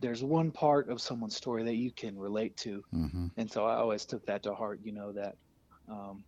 there's 0.01 0.25
one 0.25 0.53
part 0.53 0.91
of 0.91 1.01
someone's 1.01 1.37
story 1.37 1.65
that 1.65 1.77
you 1.77 1.93
can 1.93 2.19
relate 2.19 2.57
to 2.59 2.83
hmm 2.93 3.27
and 3.37 3.51
so 3.51 3.67
i 3.67 3.77
always 3.77 4.07
took 4.07 4.25
that 4.27 4.43
to 4.43 4.55
heart 4.55 4.81
you 4.83 4.93
know 4.93 5.13
that 5.13 5.37
um, 5.89 6.25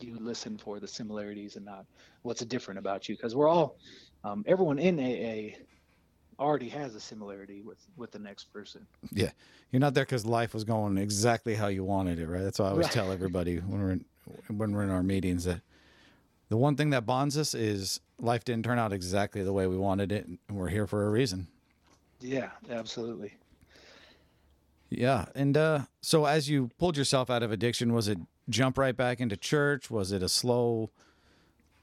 you 0.00 0.16
listen 0.18 0.58
for 0.58 0.80
the 0.80 0.88
similarities 0.88 1.56
and 1.56 1.64
not 1.66 1.86
what's 2.22 2.44
different 2.44 2.78
about 2.78 3.08
you 3.08 3.16
because 3.16 3.36
we're 3.36 3.48
all 3.48 3.76
um, 4.24 4.44
everyone 4.46 4.78
in 4.78 5.00
aa 5.00 5.56
already 6.40 6.68
has 6.68 6.94
a 6.94 7.00
similarity 7.00 7.62
with 7.62 7.80
with 7.96 8.10
the 8.12 8.18
next 8.18 8.46
person 8.52 8.88
Yeah. 9.12 9.32
You're 9.70 9.80
not 9.80 9.94
there 9.94 10.04
because 10.04 10.26
life 10.26 10.54
was 10.54 10.64
going 10.64 10.98
exactly 10.98 11.54
how 11.54 11.68
you 11.68 11.84
wanted 11.84 12.18
it, 12.18 12.26
right? 12.26 12.42
That's 12.42 12.58
why 12.58 12.66
I 12.66 12.70
always 12.70 12.88
Right. 12.88 12.88
tell 12.88 13.12
everybody 13.12 13.58
when 13.58 13.80
we're 13.80 13.92
in, 13.92 14.04
when 14.48 14.72
we're 14.72 14.82
in 14.82 14.90
our 14.90 15.02
meetings 15.02 15.44
that 15.44 15.62
the 16.48 16.56
one 16.56 16.76
thing 16.76 16.90
that 16.90 17.06
bonds 17.06 17.36
us 17.36 17.54
is 17.54 18.00
life 18.18 18.44
didn't 18.44 18.64
turn 18.64 18.78
out 18.78 18.92
exactly 18.92 19.42
the 19.42 19.52
way 19.52 19.66
we 19.66 19.76
wanted 19.76 20.12
it, 20.12 20.26
and 20.26 20.38
we're 20.50 20.68
here 20.68 20.86
for 20.86 21.06
a 21.06 21.10
reason. 21.10 21.48
yeah 22.20 22.50
absolutely 22.70 23.32
Yeah, 24.90 25.26
and 25.34 25.56
uh, 25.56 25.80
so 26.00 26.24
as 26.24 26.48
you 26.48 26.70
pulled 26.78 26.96
yourself 26.96 27.28
out 27.28 27.42
of 27.42 27.52
addiction, 27.52 27.92
was 27.92 28.08
it 28.08 28.18
jump 28.48 28.78
right 28.78 28.96
back 28.96 29.20
into 29.20 29.36
church? 29.36 29.90
Was 29.90 30.12
it 30.12 30.22
a 30.22 30.28
slow? 30.28 30.90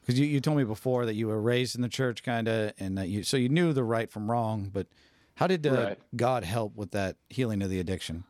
Because 0.02 0.20
you, 0.20 0.26
you 0.26 0.40
told 0.40 0.58
me 0.58 0.64
before 0.64 1.06
that 1.06 1.14
you 1.16 1.28
were 1.28 1.42
raised 1.42 1.76
in 1.76 1.82
the 1.82 1.90
church, 1.90 2.24
kind 2.24 2.48
of, 2.48 2.74
and 2.80 2.98
that 2.98 3.10
you 3.10 3.24
so 3.24 3.38
you 3.38 3.50
knew 3.50 3.74
the 3.74 3.84
right 3.84 4.12
from 4.12 4.30
wrong. 4.30 4.70
But 4.74 4.88
how 5.36 5.48
did 5.48 5.68
uh, 5.68 5.72
Right. 5.72 6.00
God 6.16 6.44
help 6.44 6.76
with 6.76 6.92
that 6.92 7.18
healing 7.30 7.62
of 7.62 7.70
the 7.70 7.80
addiction? 7.80 8.24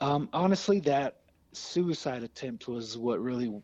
Um, 0.00 0.28
honestly, 0.32 0.80
that 0.80 1.20
suicide 1.52 2.22
attempt 2.24 2.66
was 2.66 2.98
what 2.98 3.22
really 3.22 3.62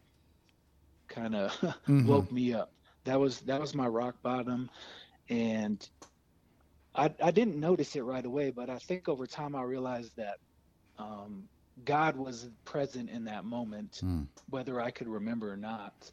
kind 1.11 1.37
of 1.37 1.53
Mhm. 1.89 2.05
woke 2.05 2.33
me 2.33 2.55
up. 2.55 2.73
That 3.07 3.21
was 3.21 3.41
that 3.43 3.61
was 3.61 3.75
my 3.75 3.89
rock 3.89 4.17
bottom, 4.23 4.71
and 5.31 5.89
I 6.95 7.15
I 7.23 7.31
didn't 7.33 7.61
notice 7.61 7.97
it 7.97 8.03
right 8.03 8.25
away, 8.25 8.51
but 8.51 8.71
I 8.71 8.79
think 8.79 9.09
over 9.09 9.27
time 9.27 9.57
I 9.57 9.63
realized 9.63 10.17
that 10.17 10.39
um, 10.99 11.49
God 11.85 12.17
was 12.17 12.51
present 12.65 13.11
in 13.11 13.25
that 13.25 13.45
moment, 13.45 14.03
Mm. 14.03 14.29
whether 14.49 14.81
I 14.81 14.91
could 14.91 15.09
remember 15.09 15.53
or 15.53 15.57
not. 15.57 16.11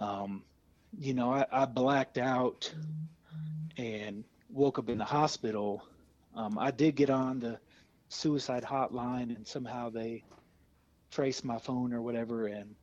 Um, 0.00 0.44
you 0.92 1.14
know, 1.14 1.32
I, 1.32 1.46
I 1.52 1.66
blacked 1.66 2.18
out 2.18 2.72
and 3.78 4.24
woke 4.48 4.78
up 4.78 4.88
in 4.90 4.98
the 4.98 5.04
hospital. 5.04 5.82
Um, 6.34 6.58
I 6.58 6.70
did 6.70 6.96
get 6.96 7.10
on 7.10 7.40
the 7.40 7.58
suicide 8.08 8.64
hotline, 8.64 9.34
and 9.34 9.46
somehow 9.46 9.90
they 9.90 10.24
traced 11.10 11.44
my 11.44 11.58
phone 11.58 11.92
or 11.92 12.02
whatever, 12.02 12.46
and 12.46 12.76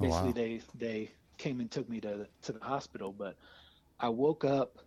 Oh, 0.00 0.04
basically 0.04 0.32
wow. 0.32 0.32
they 0.32 0.60
they 0.74 1.12
came 1.38 1.60
and 1.60 1.70
took 1.70 1.88
me 1.88 2.00
to 2.00 2.08
the, 2.08 2.28
to 2.42 2.52
the 2.52 2.64
hospital. 2.64 3.12
But 3.12 3.36
I 4.00 4.08
woke 4.08 4.44
up, 4.44 4.78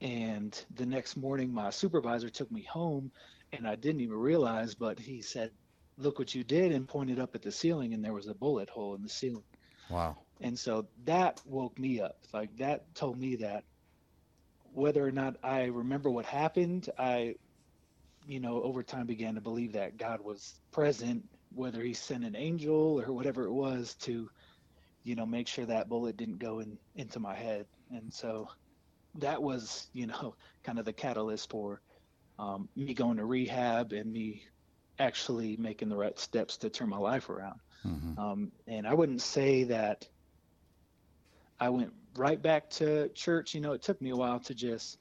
and 0.00 0.64
the 0.74 0.86
next 0.86 1.16
morning 1.16 1.52
my 1.52 1.70
supervisor 1.70 2.28
took 2.30 2.50
me 2.50 2.62
home, 2.62 3.12
and 3.52 3.66
I 3.66 3.76
didn't 3.76 4.00
even 4.00 4.16
realize, 4.16 4.74
but 4.74 4.98
he 4.98 5.22
said, 5.22 5.50
"Look 5.98 6.18
what 6.18 6.34
you 6.34 6.44
did," 6.44 6.72
and 6.72 6.88
pointed 6.88 7.18
up 7.18 7.34
at 7.34 7.42
the 7.42 7.52
ceiling, 7.52 7.94
and 7.94 8.04
there 8.04 8.14
was 8.14 8.28
a 8.28 8.34
bullet 8.34 8.68
hole 8.70 8.94
in 8.94 9.02
the 9.02 9.08
ceiling. 9.08 9.44
Wow. 9.88 10.16
And 10.40 10.58
so 10.58 10.88
that 11.04 11.40
woke 11.44 11.78
me 11.78 12.00
up. 12.00 12.18
Like 12.32 12.56
that 12.58 12.94
told 12.94 13.18
me 13.18 13.36
that 13.36 13.64
whether 14.72 15.06
or 15.06 15.12
not 15.12 15.36
I 15.42 15.64
remember 15.64 16.10
what 16.10 16.24
happened, 16.24 16.88
I, 16.98 17.36
you 18.26 18.40
know, 18.40 18.62
over 18.62 18.82
time 18.82 19.06
began 19.06 19.34
to 19.34 19.40
believe 19.40 19.72
that 19.72 19.96
God 19.96 20.20
was 20.20 20.60
present, 20.72 21.24
whether 21.54 21.82
he 21.82 21.94
sent 21.94 22.24
an 22.24 22.36
angel 22.36 23.00
or 23.00 23.12
whatever 23.12 23.44
it 23.44 23.52
was 23.52 23.94
to, 24.02 24.28
you 25.04 25.14
know, 25.14 25.26
make 25.26 25.48
sure 25.48 25.66
that 25.66 25.88
bullet 25.88 26.16
didn't 26.16 26.38
go 26.38 26.60
in 26.60 26.78
into 26.94 27.20
my 27.20 27.34
head. 27.34 27.66
And 27.90 28.12
so 28.12 28.48
that 29.16 29.42
was, 29.42 29.88
you 29.92 30.06
know, 30.06 30.34
kind 30.64 30.78
of 30.78 30.84
the 30.84 30.92
catalyst 30.92 31.50
for 31.50 31.80
um, 32.38 32.68
me 32.76 32.94
going 32.94 33.16
to 33.18 33.24
rehab 33.24 33.92
and 33.92 34.12
me 34.12 34.42
actually 34.98 35.56
making 35.56 35.88
the 35.88 35.96
right 35.96 36.18
steps 36.18 36.58
to 36.58 36.70
turn 36.70 36.88
my 36.88 36.98
life 36.98 37.28
around. 37.30 37.58
hmm 37.82 38.14
Um, 38.16 38.52
and 38.66 38.86
I 38.86 38.94
wouldn't 38.94 39.22
say 39.22 39.64
that 39.64 40.06
I 41.60 41.70
went 41.70 41.92
right 42.16 42.40
back 42.40 42.70
to 42.70 43.08
church. 43.10 43.54
You 43.54 43.60
know, 43.60 43.72
it 43.72 43.82
took 43.82 44.00
me 44.00 44.10
a 44.10 44.16
while 44.16 44.40
to 44.40 44.54
just 44.54 44.98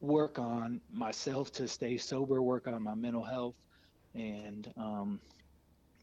work 0.00 0.38
on 0.38 0.80
myself 0.90 1.52
to 1.52 1.68
stay 1.68 1.96
sober, 1.98 2.42
work 2.42 2.66
on 2.68 2.82
my 2.82 2.94
mental 2.94 3.24
health 3.24 3.56
and 4.16 4.72
um, 4.78 5.20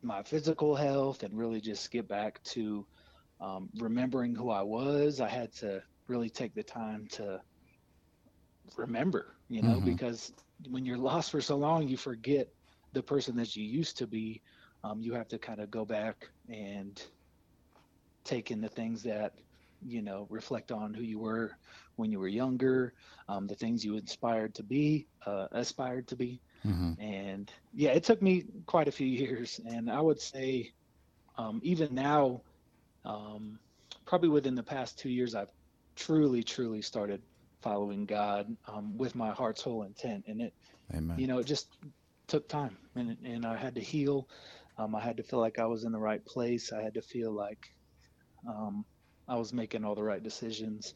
my 0.04 0.24
physical 0.24 0.76
health, 0.76 1.24
and 1.24 1.38
really 1.38 1.62
just 1.62 1.92
get 1.92 2.08
back 2.08 2.44
to 2.44 2.88
um, 3.42 3.70
remembering 3.80 4.36
who 4.36 4.50
I 4.52 4.64
was. 4.64 5.22
I 5.22 5.30
had 5.30 5.54
to 5.60 5.82
really 6.08 6.30
take 6.30 6.56
the 6.56 6.64
time 6.64 7.08
to 7.14 7.42
remember, 8.78 9.36
you 9.50 9.64
know, 9.64 9.82
Mhm. 9.82 9.82
because 9.82 10.34
when 10.70 10.86
you're 10.86 10.98
lost 10.98 11.32
for 11.32 11.42
so 11.42 11.58
long, 11.58 11.88
you 11.88 11.98
forget 11.98 12.48
the 12.94 13.04
person 13.04 13.36
that 13.38 13.56
you 13.56 13.64
used 13.64 13.98
to 14.00 14.08
be 14.08 14.42
um, 14.84 15.02
you 15.02 15.14
have 15.14 15.28
to 15.30 15.40
kind 15.40 15.62
of 15.62 15.72
go 15.72 15.86
back 15.86 16.26
and 16.50 17.02
take 18.26 18.52
in 18.52 18.62
the 18.62 18.70
things 18.70 19.04
that 19.04 19.34
you 19.82 20.02
know 20.02 20.28
reflect 20.30 20.72
on 20.72 20.94
who 20.94 21.04
you 21.04 21.20
were 21.20 21.52
when 21.96 22.12
you 22.12 22.20
were 22.20 22.28
younger 22.28 22.94
um, 23.30 23.48
the 23.48 23.56
things 23.56 23.84
you 23.84 23.96
inspired 23.98 24.54
to 24.56 24.64
be 24.64 25.08
uh, 25.26 25.48
aspired 25.52 26.08
to 26.08 26.16
be 26.16 26.42
hmm 26.64 26.94
and 26.98 27.52
yeah 27.74 27.92
it 27.92 28.04
took 28.04 28.22
me 28.22 28.44
quite 28.66 28.88
a 28.88 28.92
few 28.92 29.08
years 29.08 29.60
and 29.66 29.90
i 29.90 30.00
would 30.00 30.20
say 30.20 30.72
um, 31.38 31.60
even 31.64 31.94
now 31.94 32.42
um, 33.06 33.60
probably 34.06 34.30
within 34.30 34.56
the 34.56 34.64
past 34.64 34.98
two 35.00 35.10
years 35.10 35.36
i've 35.36 35.52
truly 35.96 36.44
truly 36.44 36.82
started 36.82 37.22
following 37.62 38.06
god 38.06 38.48
um, 38.68 38.98
with 38.98 39.16
my 39.16 39.32
heart's 39.32 39.62
whole 39.62 39.84
intent 39.84 40.24
and 40.28 40.42
it 40.42 40.54
Amen. 40.94 41.18
you 41.18 41.28
know, 41.28 41.40
it 41.40 41.46
just 41.46 41.68
took 42.28 42.48
time, 42.48 42.78
and 42.96 43.18
and 43.26 43.46
I 43.46 43.58
had 43.58 43.76
to 43.76 43.82
heal. 43.82 44.28
Um, 44.78 44.96
I 44.96 45.02
had 45.02 45.18
to 45.18 45.24
feel 45.24 45.40
like 45.40 45.60
I 45.60 45.66
was 45.66 45.84
in 45.84 45.92
the 45.92 46.00
right 46.00 46.24
place. 46.26 46.72
I 46.72 46.82
had 46.82 46.94
to 46.96 47.02
feel 47.02 47.32
like 47.34 47.60
um, 48.48 48.86
I 49.28 49.36
was 49.36 49.54
making 49.54 49.84
all 49.86 49.96
the 49.96 50.04
right 50.04 50.24
decisions. 50.24 50.94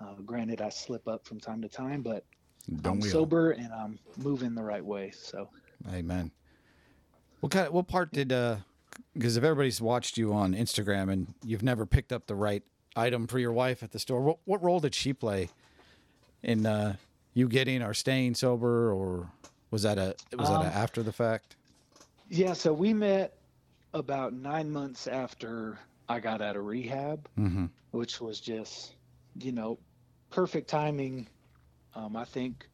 Uh, 0.00 0.14
granted, 0.24 0.60
I 0.60 0.68
slip 0.70 1.06
up 1.08 1.26
from 1.26 1.40
time 1.40 1.62
to 1.62 1.68
time, 1.68 2.02
but 2.02 2.24
Don't 2.82 2.94
I'm 2.94 3.00
we 3.00 3.08
all? 3.08 3.12
sober 3.12 3.52
and 3.52 3.72
I'm 3.72 3.98
moving 4.16 4.54
the 4.54 4.62
right 4.62 4.84
way. 4.84 5.10
So 5.14 5.48
Amen. 5.92 6.30
What 7.40 7.52
kind? 7.52 7.66
Of, 7.68 7.72
what 7.72 7.88
part 7.88 8.12
did? 8.12 8.32
uh 8.32 8.56
Because 9.14 9.36
if 9.36 9.44
everybody's 9.44 9.80
watched 9.80 10.18
you 10.18 10.32
on 10.32 10.54
Instagram 10.54 11.10
and 11.12 11.34
you've 11.44 11.62
never 11.62 11.86
picked 11.86 12.12
up 12.12 12.26
the 12.26 12.34
right 12.34 12.62
item 12.96 13.26
for 13.26 13.38
your 13.38 13.52
wife 13.52 13.82
at 13.82 13.92
the 13.92 13.98
store, 13.98 14.20
what 14.22 14.38
what 14.44 14.62
role 14.62 14.80
did 14.80 14.94
she 14.94 15.12
play 15.12 15.48
in 16.42 16.66
uh 16.66 16.96
you 17.34 17.48
getting 17.48 17.82
or 17.82 17.94
staying 17.94 18.34
sober, 18.34 18.92
or 18.92 19.30
was 19.70 19.82
that 19.82 19.98
a 19.98 20.14
was 20.36 20.48
that 20.48 20.56
Um, 20.60 20.66
a 20.66 20.70
after 20.70 21.02
the 21.02 21.12
fact? 21.12 21.56
yeah, 22.28 22.52
so 22.52 22.72
we 22.72 22.92
met 22.92 23.38
about 23.94 24.32
nine 24.34 24.70
months 24.70 25.06
after 25.06 25.78
I 26.08 26.20
got 26.20 26.42
out 26.42 26.56
of 26.56 26.64
rehab, 26.66 27.28
Mm-hmm. 27.38 27.66
which 27.92 28.20
was 28.20 28.40
just, 28.40 28.94
you 29.40 29.52
know, 29.52 29.78
perfect 30.30 30.68
timing. 30.68 31.28
Um, 31.98 32.16
I 32.16 32.26
think 32.26 32.70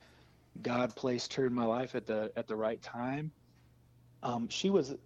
God 0.62 0.96
placed 0.96 1.34
her 1.34 1.46
in 1.46 1.54
my 1.54 1.66
life 1.66 1.96
at 1.96 2.06
the 2.06 2.32
at 2.36 2.48
the 2.48 2.56
right 2.56 2.82
time. 2.82 3.32
Um, 4.22 4.48
she 4.48 4.70
was 4.70 4.96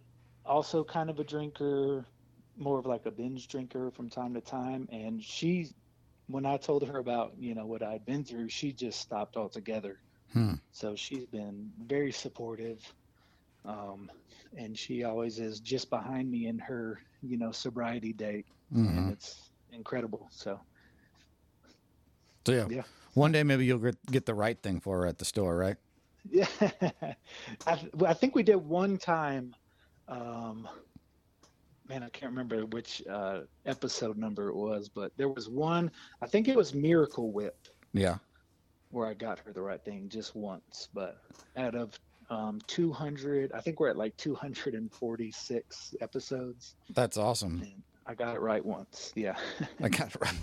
also 0.45 0.85
kind 0.85 1.11
of 1.11 1.21
a 1.21 1.25
drinker, 1.25 2.07
more 2.57 2.79
of 2.79 2.87
like 2.87 3.07
a 3.07 3.13
binge 3.13 3.49
drinker 3.49 3.91
from 3.91 4.11
time 4.11 4.35
to 4.35 4.41
time, 4.43 4.89
and 4.93 5.23
she, 5.23 5.69
when 6.29 6.47
I 6.47 6.59
told 6.59 6.87
her 6.87 6.99
about 6.99 7.33
you 7.39 7.55
know 7.55 7.67
what 7.67 7.83
I'd 7.83 8.07
been 8.07 8.25
through, 8.25 8.49
she 8.51 8.73
just 8.73 9.01
stopped 9.01 9.37
altogether. 9.37 10.01
Hmm. 10.33 10.55
So 10.73 10.97
she's 10.97 11.27
been 11.27 11.73
very 11.87 12.13
supportive, 12.13 12.95
um, 13.65 14.11
and 14.57 14.79
she 14.79 15.05
always 15.05 15.39
is 15.41 15.61
just 15.61 15.91
behind 15.91 16.31
me 16.31 16.47
in 16.47 16.59
her 16.61 17.01
you 17.23 17.39
know 17.39 17.53
sobriety 17.53 18.13
date, 18.15 18.47
Mm-hmm. 18.75 19.09
and 19.09 19.11
it's 19.11 19.53
incredible. 19.73 20.29
So 20.33 20.68
So 22.49 22.55
yeah. 22.55 22.67
Yeah. 22.77 22.83
One 23.13 23.31
day 23.31 23.43
maybe 23.43 23.67
you'll 23.67 23.79
get, 23.79 23.97
get 24.07 24.25
the 24.27 24.33
right 24.35 24.59
thing 24.63 24.81
for 24.81 25.01
her 25.01 25.07
at 25.07 25.19
the 25.19 25.25
store, 25.27 25.55
right? 25.57 25.77
Yeah, 26.31 26.47
I, 27.67 27.75
th- 27.75 27.91
I 28.07 28.15
think 28.15 28.35
we 28.35 28.43
did 28.43 28.57
one 28.57 28.97
time. 28.97 29.55
Um, 30.09 30.67
man, 31.89 32.03
I 32.03 32.09
can't 32.09 32.31
remember 32.33 32.65
which 32.67 33.03
uh, 33.11 33.41
episode 33.67 34.17
number 34.17 34.49
it 34.49 34.55
was, 34.57 34.89
but 34.89 35.13
there 35.19 35.29
was 35.29 35.49
one. 35.51 35.91
I 36.23 36.27
think 36.27 36.49
it 36.49 36.57
was 36.57 36.73
Miracle 36.75 37.31
Whip 37.33 37.69
Yeah. 37.93 38.17
where 38.93 39.07
I 39.07 39.13
got 39.15 39.39
her 39.41 39.53
the 39.53 39.61
right 39.63 39.83
thing 39.85 40.09
just 40.09 40.35
once. 40.35 40.89
But 40.95 41.19
out 41.57 41.75
of 41.75 41.99
um, 42.31 42.61
200, 42.67 43.53
I 43.53 43.61
think 43.61 43.79
we're 43.81 43.91
at 43.91 43.97
like 43.99 44.17
246 44.17 45.95
episodes, 46.01 46.77
That's 46.95 47.17
awesome. 47.19 47.61
and 47.63 47.83
I 48.07 48.15
got 48.15 48.35
it 48.37 48.41
right 48.41 48.65
once. 48.65 49.13
Yeah, 49.17 49.37
I 49.83 49.89
got 49.91 50.15
it 50.15 50.21
right. 50.23 50.35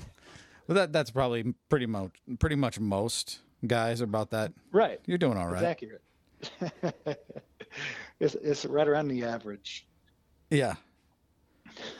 Well, 0.68 0.76
that 0.76 0.92
that's 0.94 1.12
probably 1.12 1.54
pretty 1.70 1.86
much 1.86 2.12
pretty 2.40 2.56
much 2.56 2.80
most 2.80 3.40
guys 3.66 4.02
are 4.02 4.06
about 4.06 4.32
that. 4.32 4.54
right. 4.72 5.00
You're 5.06 5.18
doing 5.18 5.38
all 5.38 5.48
right. 5.48 5.64
It's 5.64 6.62
accurate. 6.64 7.22
it's 8.20 8.36
it's 8.36 8.66
right 8.66 8.88
around 8.88 9.08
the 9.10 9.24
average. 9.24 9.88
Yeah. 10.50 10.76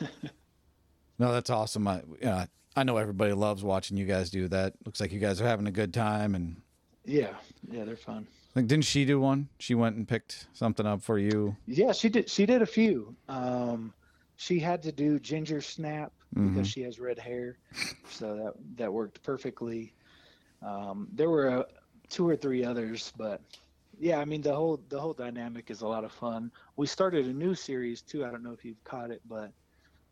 no, 1.18 1.32
that's 1.32 1.50
awesome. 1.50 1.86
I 1.88 2.02
yeah, 2.20 2.46
I 2.74 2.84
know 2.84 2.96
everybody 2.96 3.32
loves 3.32 3.62
watching 3.64 3.96
you 3.96 4.06
guys 4.06 4.30
do 4.30 4.48
that. 4.48 4.74
Looks 4.84 5.00
like 5.00 5.12
you 5.12 5.20
guys 5.20 5.40
are 5.40 5.46
having 5.46 5.66
a 5.66 5.72
good 5.72 5.92
time 5.94 6.34
and 6.34 6.60
Yeah, 7.04 7.34
yeah, 7.70 7.84
they're 7.84 7.96
fun. 7.96 8.26
like 8.54 8.66
didn't 8.66 8.84
she 8.84 9.04
do 9.04 9.20
one? 9.20 9.48
She 9.58 9.74
went 9.74 9.96
and 9.96 10.06
picked 10.08 10.46
something 10.52 10.86
up 10.86 11.02
for 11.02 11.18
you. 11.18 11.56
Yeah, 11.66 11.92
she 11.92 12.08
did. 12.08 12.28
She 12.30 12.46
did 12.46 12.62
a 12.62 12.66
few. 12.66 13.14
Um, 13.28 13.92
she 14.36 14.58
had 14.58 14.82
to 14.84 14.92
do 14.92 15.18
ginger 15.18 15.60
snap 15.60 16.12
Mhm. 16.36 16.44
because 16.44 16.66
she 16.66 16.82
has 16.82 17.00
red 17.00 17.18
hair, 17.18 17.58
so 18.08 18.36
that 18.36 18.54
that 18.76 18.92
worked 18.92 19.22
perfectly. 19.22 19.94
Um, 20.62 21.08
there 21.12 21.30
were 21.30 21.48
uh, 21.60 21.64
two 22.08 22.28
or 22.28 22.36
three 22.36 22.64
others, 22.64 23.12
but 23.16 23.42
yeah, 23.98 24.18
I 24.18 24.24
mean 24.24 24.42
the 24.42 24.54
whole 24.54 24.80
the 24.88 25.00
whole 25.00 25.14
dynamic 25.14 25.70
is 25.70 25.82
a 25.82 25.88
lot 25.88 26.04
of 26.04 26.12
fun. 26.12 26.50
We 26.76 26.86
started 26.86 27.26
a 27.26 27.32
new 27.32 27.54
series 27.54 28.02
too. 28.02 28.24
I 28.24 28.30
don't 28.30 28.42
know 28.42 28.52
if 28.52 28.64
you've 28.64 28.84
caught 28.84 29.10
it, 29.10 29.22
but 29.28 29.52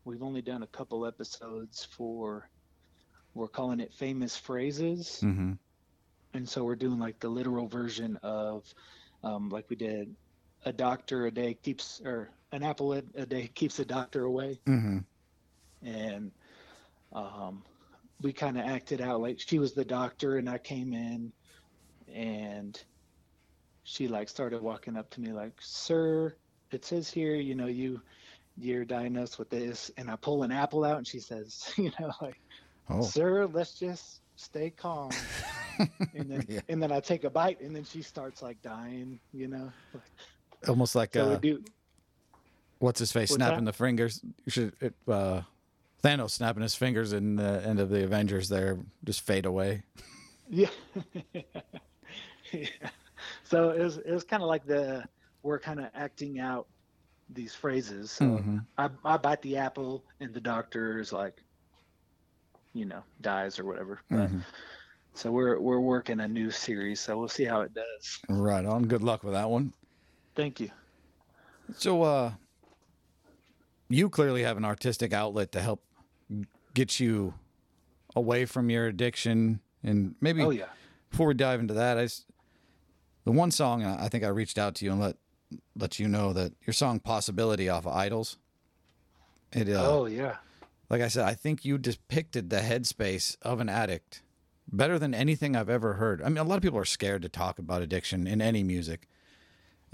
we've 0.05 0.23
only 0.23 0.41
done 0.41 0.63
a 0.63 0.67
couple 0.67 1.05
episodes 1.05 1.85
for. 1.85 2.49
We're 3.33 3.47
calling 3.47 3.79
it 3.79 3.93
famous 3.93 4.35
phrases 4.37 5.25
Mm-hmm. 5.25 5.53
and 6.33 6.47
so 6.47 6.63
we're 6.63 6.75
doing 6.75 6.99
like 6.99 7.19
the 7.19 7.29
literal 7.29 7.67
version 7.67 8.17
of 8.23 8.65
um, 9.23 9.49
like 9.49 9.69
we 9.69 9.75
did 9.75 10.15
a 10.65 10.71
doctor 10.73 11.25
a 11.25 11.31
day 11.31 11.53
keeps 11.53 12.01
or 12.03 12.29
an 12.51 12.63
apple 12.63 12.93
a, 12.93 13.03
a 13.15 13.25
day 13.25 13.47
keeps 13.47 13.79
a 13.79 13.85
doctor 13.85 14.23
away 14.23 14.61
Mm-hmm. 14.67 14.99
And 15.85 16.31
um, 17.13 17.63
we 18.21 18.33
kind 18.33 18.57
of 18.57 18.65
acted 18.65 18.99
out 19.01 19.21
like 19.21 19.39
she 19.39 19.59
was 19.59 19.73
the 19.73 19.85
doctor 19.85 20.37
and 20.37 20.49
i 20.49 20.57
came 20.57 20.93
in 20.93 21.31
and 22.13 22.83
she 23.83 24.07
like 24.07 24.27
started 24.29 24.61
walking 24.61 24.95
up 24.97 25.09
to 25.11 25.21
me 25.21 25.31
like 25.31 25.53
sir 25.59 26.33
it 26.71 26.83
says 26.85 27.09
here 27.09 27.35
you 27.35 27.55
know 27.55 27.67
you 27.67 28.01
you're 28.57 28.85
diagnosed 28.85 29.37
with 29.37 29.49
this 29.49 29.91
and 29.97 30.09
i 30.09 30.15
pull 30.15 30.43
an 30.43 30.51
apple 30.51 30.83
out 30.83 30.97
and 30.97 31.07
she 31.07 31.19
says 31.19 31.71
you 31.77 31.91
know 31.99 32.11
like 32.21 32.39
Oh. 32.87 33.01
sir 33.01 33.47
let's 33.47 33.79
just 33.79 34.21
stay 34.35 34.69
calm 34.69 35.09
and 36.13 36.29
then 36.29 36.45
Yeah. 36.47 36.61
and 36.69 36.81
then 36.81 36.91
i 36.91 36.99
take 36.99 37.23
a 37.23 37.29
bite 37.31 37.59
and 37.61 37.75
then 37.75 37.83
she 37.83 38.03
starts 38.03 38.43
like 38.43 38.61
dying 38.61 39.19
you 39.33 39.47
know 39.47 39.71
Almost 40.67 40.93
like 40.95 41.13
so 41.15 41.31
uh, 41.31 41.35
do 41.37 41.63
what's 42.79 42.99
his 42.99 43.11
face 43.11 43.31
snapping 43.33 43.65
that? 43.65 43.71
the 43.71 43.77
fingers. 43.77 44.21
You 44.45 44.51
should 44.51 44.93
uh, 45.07 45.41
Thanos 46.05 46.31
snapping 46.31 46.61
his 46.61 46.75
fingers 46.75 47.13
in 47.13 47.35
the 47.35 47.65
end 47.65 47.79
of 47.79 47.89
the 47.89 48.03
Avengers. 48.03 48.47
There, 48.47 48.77
just 49.03 49.21
fade 49.21 49.45
away. 49.45 49.83
Yeah. 50.47 50.69
yeah. 51.33 51.41
So 53.43 53.71
it 53.71 53.79
was 53.81 53.97
it 53.97 54.11
was 54.11 54.23
kind 54.23 54.43
of 54.43 54.47
like 54.47 54.63
the 54.67 55.03
we're 55.41 55.57
kind 55.57 55.79
of 55.79 55.87
acting 55.95 56.39
out 56.39 56.67
these 57.31 57.55
phrases. 57.55 58.11
So 58.11 58.25
Mhm. 58.25 58.63
I 58.77 58.89
I 59.03 59.17
bite 59.17 59.41
the 59.41 59.57
apple 59.57 60.03
and 60.19 60.31
the 60.35 60.39
doctor 60.39 60.99
is 60.99 61.11
like, 61.11 61.41
you 62.73 62.85
know, 62.85 63.01
dies 63.21 63.57
or 63.57 63.65
whatever. 63.65 64.01
But, 64.11 64.29
Mhm. 64.29 64.43
So 65.15 65.31
we're 65.31 65.59
we're 65.59 65.79
working 65.79 66.19
a 66.19 66.27
new 66.27 66.51
series. 66.51 66.99
So 66.99 67.17
we'll 67.17 67.27
see 67.27 67.45
how 67.45 67.61
it 67.61 67.73
does. 67.73 68.19
Right 68.29 68.65
on. 68.65 68.83
Good 68.83 69.01
luck 69.01 69.23
with 69.23 69.33
that 69.33 69.49
one. 69.49 69.73
Thank 70.35 70.59
you. 70.59 70.69
So, 71.75 72.03
uh, 72.03 72.33
you 73.89 74.09
clearly 74.11 74.43
have 74.43 74.57
an 74.57 74.65
artistic 74.65 75.11
outlet 75.11 75.51
to 75.53 75.61
help 75.61 75.81
get 76.75 76.99
you 76.99 77.33
away 78.15 78.45
from 78.45 78.69
your 78.69 78.85
addiction, 78.85 79.59
and 79.83 80.13
maybe 80.21 80.43
Oh 80.43 80.51
yeah. 80.51 80.65
before 81.09 81.25
we 81.27 81.33
dive 81.33 81.59
into 81.59 81.73
that, 81.73 81.97
I 81.97 82.07
the 83.23 83.31
one 83.31 83.49
song 83.49 83.83
I 83.83 84.07
think 84.09 84.23
I 84.23 84.27
reached 84.27 84.59
out 84.59 84.75
to 84.75 84.85
you 84.85 84.91
and 84.91 85.01
let 85.01 85.17
let 85.75 85.97
you 85.99 86.07
know 86.07 86.31
that 86.33 86.53
your 86.67 86.73
song 86.73 86.99
"Possibility" 86.99 87.67
off 87.69 87.87
of 87.87 87.93
Idols. 87.93 88.37
It, 89.51 89.69
uh, 89.69 89.89
oh 89.89 90.05
yeah. 90.05 90.37
like 90.89 91.01
I 91.01 91.07
said, 91.07 91.25
I 91.25 91.33
think 91.33 91.65
you 91.65 91.77
depicted 91.77 92.49
the 92.51 92.57
headspace 92.59 93.37
of 93.41 93.59
an 93.59 93.69
addict 93.69 94.21
better 94.71 94.99
than 94.99 95.13
anything 95.13 95.55
I've 95.55 95.69
ever 95.69 95.93
heard. 95.93 96.21
I 96.21 96.27
mean, 96.29 96.37
a 96.39 96.43
lot 96.43 96.57
of 96.57 96.61
people 96.63 96.79
are 96.79 96.85
scared 96.85 97.21
to 97.21 97.29
talk 97.29 97.57
about 97.59 97.81
addiction 97.81 98.27
in 98.27 98.41
any 98.41 98.63
music, 98.63 99.07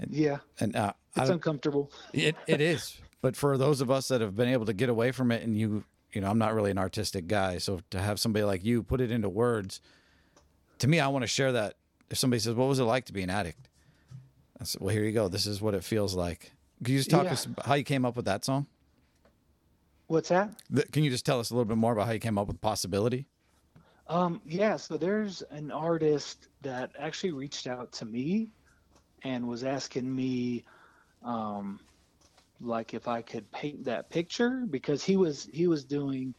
Yeah. 0.08 0.38
and 0.58 0.74
uh, 0.74 0.94
It's 1.16 1.30
uncomfortable. 1.30 1.92
it 2.12 2.34
it 2.46 2.60
is. 2.60 2.98
But 3.20 3.36
for 3.36 3.56
those 3.56 3.80
of 3.80 3.88
us 3.90 4.08
that 4.08 4.20
have 4.20 4.34
been 4.34 4.48
able 4.48 4.66
to 4.66 4.72
get 4.72 4.88
away 4.88 5.12
from 5.12 5.30
it, 5.30 5.42
and 5.44 5.56
you, 5.56 5.84
you 6.12 6.20
know, 6.20 6.30
I'm 6.30 6.38
not 6.38 6.54
really 6.54 6.70
an 6.70 6.78
artistic 6.78 7.26
guy, 7.26 7.58
so 7.58 7.80
to 7.90 8.00
have 8.00 8.20
somebody 8.20 8.44
like 8.44 8.64
you 8.64 8.82
put 8.82 9.00
it 9.00 9.10
into 9.10 9.28
words, 9.28 9.80
to 10.78 10.88
me, 10.88 11.00
I 11.00 11.08
want 11.08 11.22
to 11.22 11.26
share 11.28 11.52
that. 11.52 11.74
If 12.10 12.18
somebody 12.18 12.40
says, 12.40 12.54
"What 12.54 12.68
was 12.68 12.78
it 12.78 12.84
like 12.84 13.06
to 13.06 13.12
be 13.12 13.22
an 13.22 13.30
addict?" 13.30 13.68
I 14.60 14.64
said, 14.64 14.80
"Well, 14.82 14.94
here 14.94 15.04
you 15.04 15.12
go. 15.12 15.28
This 15.28 15.46
is 15.46 15.60
what 15.62 15.74
it 15.74 15.84
feels 15.84 16.14
like." 16.14 16.52
Can 16.84 16.92
you 16.94 16.98
just 17.00 17.10
talk 17.10 17.24
Yeah. 17.24 17.32
us 17.32 17.48
how 17.64 17.74
you 17.74 17.84
came 17.84 18.04
up 18.04 18.16
with 18.16 18.24
that 18.26 18.44
song? 18.44 18.66
What's 20.08 20.28
that? 20.28 20.50
Th- 20.74 20.90
Can 20.90 21.04
you 21.04 21.10
just 21.10 21.24
tell 21.24 21.40
us 21.40 21.50
a 21.50 21.54
little 21.54 21.64
bit 21.64 21.78
more 21.78 21.92
about 21.92 22.06
how 22.06 22.12
you 22.12 22.18
came 22.18 22.36
up 22.36 22.48
with 22.48 22.60
"Possibility"? 22.60 23.26
Um, 24.08 24.42
yeah, 24.44 24.76
so 24.76 24.96
there's 24.98 25.42
an 25.50 25.70
artist 25.70 26.48
that 26.60 26.90
actually 26.98 27.32
reached 27.32 27.66
out 27.66 27.92
to 27.92 28.04
me 28.04 28.50
and 29.22 29.46
was 29.48 29.64
asking 29.64 30.14
me 30.14 30.64
um 31.22 31.78
like 32.62 32.94
if 32.94 33.08
I 33.08 33.22
could 33.22 33.50
paint 33.52 33.84
that 33.84 34.10
picture 34.10 34.64
because 34.70 35.04
he 35.04 35.16
was 35.16 35.44
he 35.52 35.66
was 35.68 35.84
doing 35.84 36.34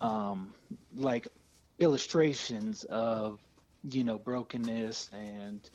um 0.00 0.54
like 0.94 1.28
illustrations 1.78 2.84
of 2.84 3.40
you 3.82 4.04
know 4.04 4.18
brokenness 4.18 5.08
and 5.12 5.68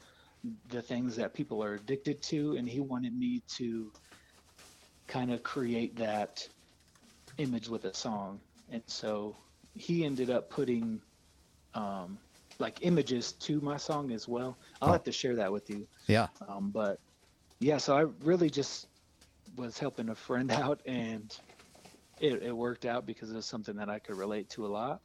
the 0.67 0.81
things 0.81 1.15
that 1.17 1.33
people 1.33 1.63
are 1.63 1.75
addicted 1.75 2.21
to 2.23 2.55
and 2.57 2.67
he 2.69 2.79
wanted 2.81 3.15
me 3.17 3.41
to 3.57 3.91
kind 5.07 5.31
of 5.31 5.43
create 5.43 5.97
that 5.97 6.41
image 7.37 7.69
with 7.69 7.85
a 7.85 7.93
song 7.93 8.41
and 8.69 8.83
so 8.87 9.35
he 9.73 10.05
ended 10.05 10.29
up 10.29 10.49
putting 10.49 11.01
um, 11.73 12.19
like 12.59 12.79
images 12.81 13.33
to 13.33 13.61
my 13.61 13.77
song 13.77 14.11
as 14.11 14.27
well. 14.27 14.59
I'll 14.81 14.89
Oh. 14.89 14.93
have 14.93 15.03
to 15.03 15.11
share 15.11 15.35
that 15.37 15.51
with 15.51 15.69
you. 15.69 15.87
Yeah. 16.07 16.27
Um, 16.47 16.71
but 16.71 16.97
yeah, 17.59 17.77
so 17.77 17.95
I 17.97 18.01
really 18.23 18.49
just 18.49 18.87
was 19.55 19.77
helping 19.77 20.09
a 20.09 20.15
friend 20.15 20.51
out, 20.63 20.81
and 20.85 21.35
it, 22.19 22.43
it 22.43 22.55
worked 22.55 22.85
out 22.85 23.05
because 23.05 23.31
it 23.31 23.35
was 23.35 23.45
something 23.45 23.75
that 23.75 23.89
I 23.89 23.99
could 23.99 24.17
relate 24.17 24.49
to 24.51 24.65
a 24.65 24.69
lot, 24.69 25.01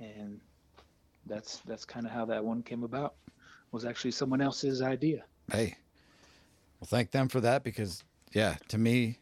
and 0.00 0.40
that's 1.26 1.58
that's 1.66 1.84
kind 1.84 2.06
of 2.06 2.12
how 2.12 2.24
that 2.26 2.44
one 2.44 2.62
came 2.62 2.82
about. 2.82 3.14
Was 3.72 3.84
actually 3.84 4.10
someone 4.10 4.40
else's 4.40 4.82
idea. 4.82 5.22
Hey, 5.52 5.76
well, 6.80 6.86
thank 6.86 7.12
them 7.12 7.28
for 7.28 7.40
that 7.40 7.62
because, 7.62 8.02
yeah, 8.32 8.56
to 8.68 8.78
me, 8.78 9.18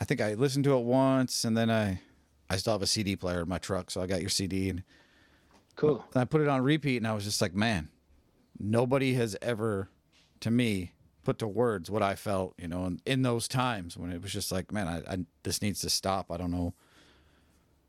I 0.00 0.04
think 0.04 0.20
I 0.20 0.34
listened 0.34 0.64
to 0.64 0.76
it 0.76 0.84
once, 0.84 1.44
and 1.44 1.56
then 1.56 1.68
I, 1.70 2.00
I 2.48 2.56
still 2.58 2.74
have 2.74 2.82
a 2.82 2.86
CD 2.86 3.16
player 3.16 3.40
in 3.42 3.48
my 3.48 3.58
truck, 3.58 3.90
so 3.90 4.00
I 4.00 4.06
got 4.06 4.20
your 4.20 4.30
CD, 4.30 4.68
and, 4.70 4.82
Cool. 5.74 6.04
and 6.12 6.20
I 6.20 6.24
put 6.26 6.42
it 6.42 6.48
on 6.48 6.62
repeat, 6.62 6.98
and 6.98 7.08
I 7.08 7.12
was 7.12 7.24
just 7.24 7.40
like, 7.42 7.54
man, 7.54 7.88
nobody 8.60 9.14
has 9.14 9.36
ever, 9.42 9.88
to 10.40 10.50
me, 10.50 10.92
put 11.24 11.38
to 11.38 11.48
words 11.48 11.90
what 11.90 12.02
I 12.02 12.14
felt, 12.14 12.54
you 12.58 12.68
know, 12.68 12.86
in, 12.86 13.00
in 13.06 13.22
those 13.22 13.48
times 13.48 13.96
when 13.96 14.10
it 14.10 14.22
was 14.22 14.32
just 14.32 14.52
like, 14.52 14.72
man, 14.72 14.88
I, 14.88 15.12
I 15.12 15.18
this 15.42 15.62
needs 15.62 15.80
to 15.82 15.90
stop. 15.90 16.30
I 16.30 16.36
don't 16.36 16.50
know 16.50 16.74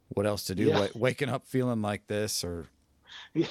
what 0.09 0.25
else 0.25 0.43
to 0.45 0.55
do. 0.55 0.65
Yeah. 0.65 0.79
Wa- 0.81 0.87
waking 0.95 1.29
up 1.29 1.45
feeling 1.47 1.81
like 1.81 2.07
this, 2.07 2.43
or 2.43 2.67
Yeah. 3.33 3.47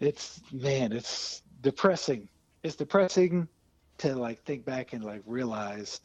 It's 0.00 0.40
man, 0.52 0.92
it's 0.92 1.42
depressing. 1.62 2.28
It's 2.62 2.76
depressing 2.76 3.48
to 3.98 4.14
like 4.14 4.42
think 4.44 4.64
back 4.64 4.92
and 4.92 5.04
like 5.04 5.22
realize 5.26 6.00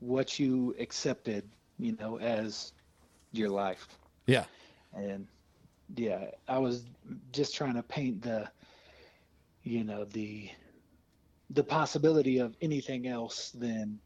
what 0.00 0.38
you 0.38 0.74
accepted, 0.80 1.48
you 1.78 1.96
know, 2.00 2.18
as 2.18 2.72
your 3.32 3.50
life. 3.50 3.86
yeah, 4.26 4.44
And 4.94 5.26
yeah, 5.96 6.30
I 6.48 6.58
was 6.58 6.86
just 7.32 7.54
trying 7.54 7.74
to 7.74 7.82
paint 7.82 8.22
the 8.22 8.50
you 9.62 9.84
know, 9.84 10.04
the 10.04 10.50
the 11.50 11.64
possibility 11.64 12.38
of 12.38 12.56
anything 12.60 13.06
else 13.06 13.50
than 13.50 13.98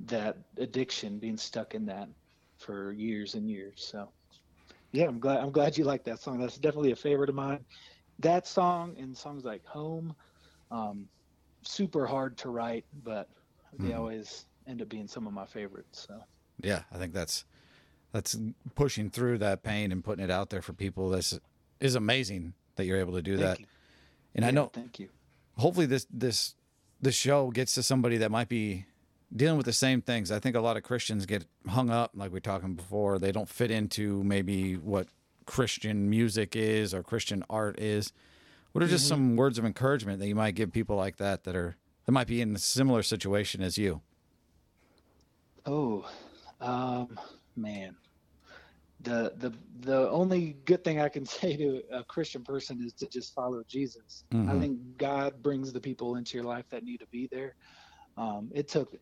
that 0.00 0.36
addiction 0.58 1.18
being 1.18 1.36
stuck 1.36 1.74
in 1.74 1.86
that 1.86 2.08
for 2.58 2.92
years 2.92 3.34
and 3.34 3.48
years. 3.48 3.86
So 3.90 4.12
yeah, 4.92 5.06
I'm 5.06 5.18
glad 5.18 5.40
I'm 5.40 5.50
glad 5.52 5.76
you 5.76 5.84
like 5.84 6.04
that 6.04 6.20
song. 6.20 6.38
That's 6.38 6.58
definitely 6.58 6.92
a 6.92 6.96
favorite 6.96 7.28
of 7.28 7.34
mine. 7.34 7.64
That 8.20 8.46
song 8.46 8.96
and 8.98 9.16
songs 9.16 9.44
like 9.44 9.64
Home, 9.66 10.14
um, 10.70 11.08
super 11.62 12.06
hard 12.06 12.36
to 12.38 12.50
write, 12.50 12.84
but 13.02 13.28
they 13.72 13.90
Mhm. 13.90 13.98
always 13.98 14.46
end 14.66 14.82
up 14.82 14.88
being 14.88 15.08
some 15.08 15.26
of 15.26 15.32
my 15.32 15.46
favorites. 15.46 16.06
So 16.06 16.22
yeah. 16.60 16.84
I 16.92 16.98
think 16.98 17.12
that's 17.12 17.44
that's 18.12 18.36
pushing 18.76 19.10
through 19.10 19.38
that 19.38 19.62
pain 19.62 19.90
and 19.90 20.04
putting 20.04 20.24
it 20.24 20.30
out 20.30 20.50
there 20.50 20.62
for 20.62 20.72
people. 20.72 21.08
This 21.08 21.38
is 21.80 21.94
amazing 21.96 22.54
that 22.76 22.84
you're 22.86 22.98
able 22.98 23.14
to 23.14 23.22
do 23.22 23.36
thank 23.36 23.48
that. 23.48 23.60
you. 23.60 23.66
And 24.36 24.44
I 24.44 24.50
know 24.50 24.66
thank 24.66 25.00
you. 25.00 25.08
Hopefully 25.56 25.86
this 25.86 26.06
this 26.10 26.54
this 27.00 27.14
show 27.14 27.50
gets 27.50 27.74
to 27.74 27.82
somebody 27.82 28.16
that 28.18 28.30
might 28.30 28.48
be 28.48 28.86
dealing 29.34 29.56
with 29.56 29.66
the 29.66 29.72
same 29.72 30.00
things. 30.00 30.30
I 30.30 30.38
think 30.38 30.56
a 30.56 30.60
lot 30.60 30.76
of 30.76 30.82
Christians 30.82 31.26
get 31.26 31.44
hung 31.68 31.90
up, 31.90 32.12
like 32.14 32.30
we 32.30 32.36
were 32.36 32.40
talking 32.40 32.74
before. 32.74 33.18
They 33.18 33.32
don't 33.32 33.48
fit 33.48 33.70
into 33.70 34.22
maybe 34.22 34.76
what 34.76 35.08
Christian 35.46 36.08
music 36.08 36.56
is 36.56 36.94
or 36.94 37.02
Christian 37.02 37.44
art 37.50 37.78
is. 37.78 38.12
What 38.72 38.82
are 38.82 38.88
just 38.88 39.06
some 39.06 39.36
words 39.36 39.56
of 39.56 39.64
encouragement 39.64 40.18
that 40.18 40.26
you 40.26 40.34
might 40.34 40.56
give 40.56 40.72
people 40.72 40.96
like 40.96 41.16
that 41.18 41.44
that 41.44 41.54
are 41.54 41.76
that 42.06 42.12
might 42.12 42.26
be 42.26 42.40
in 42.40 42.54
a 42.54 42.58
similar 42.58 43.02
situation 43.02 43.62
as 43.62 43.78
you? 43.78 44.00
Oh, 45.64 46.06
um, 46.60 47.18
man. 47.56 47.96
The 49.04 49.34
the 49.38 49.52
the 49.80 50.10
only 50.10 50.54
good 50.66 50.84
thing 50.84 51.00
I 51.00 51.08
can 51.08 51.26
say 51.38 51.56
to 51.56 51.82
a 51.92 52.04
Christian 52.04 52.44
person 52.44 52.82
is 52.84 52.94
to 52.94 53.08
just 53.08 53.34
follow 53.34 53.62
Jesus. 53.68 54.24
I 54.46 54.54
Mhm. 54.54 54.58
think 54.58 54.80
God 54.98 55.42
brings 55.42 55.72
the 55.72 55.80
people 55.80 56.16
into 56.16 56.36
your 56.38 56.44
life 56.46 56.66
that 56.70 56.84
need 56.84 56.98
to 56.98 57.08
be 57.12 57.28
there. 57.32 57.56
Um, 58.16 58.50
it 58.54 58.68
took 58.68 58.94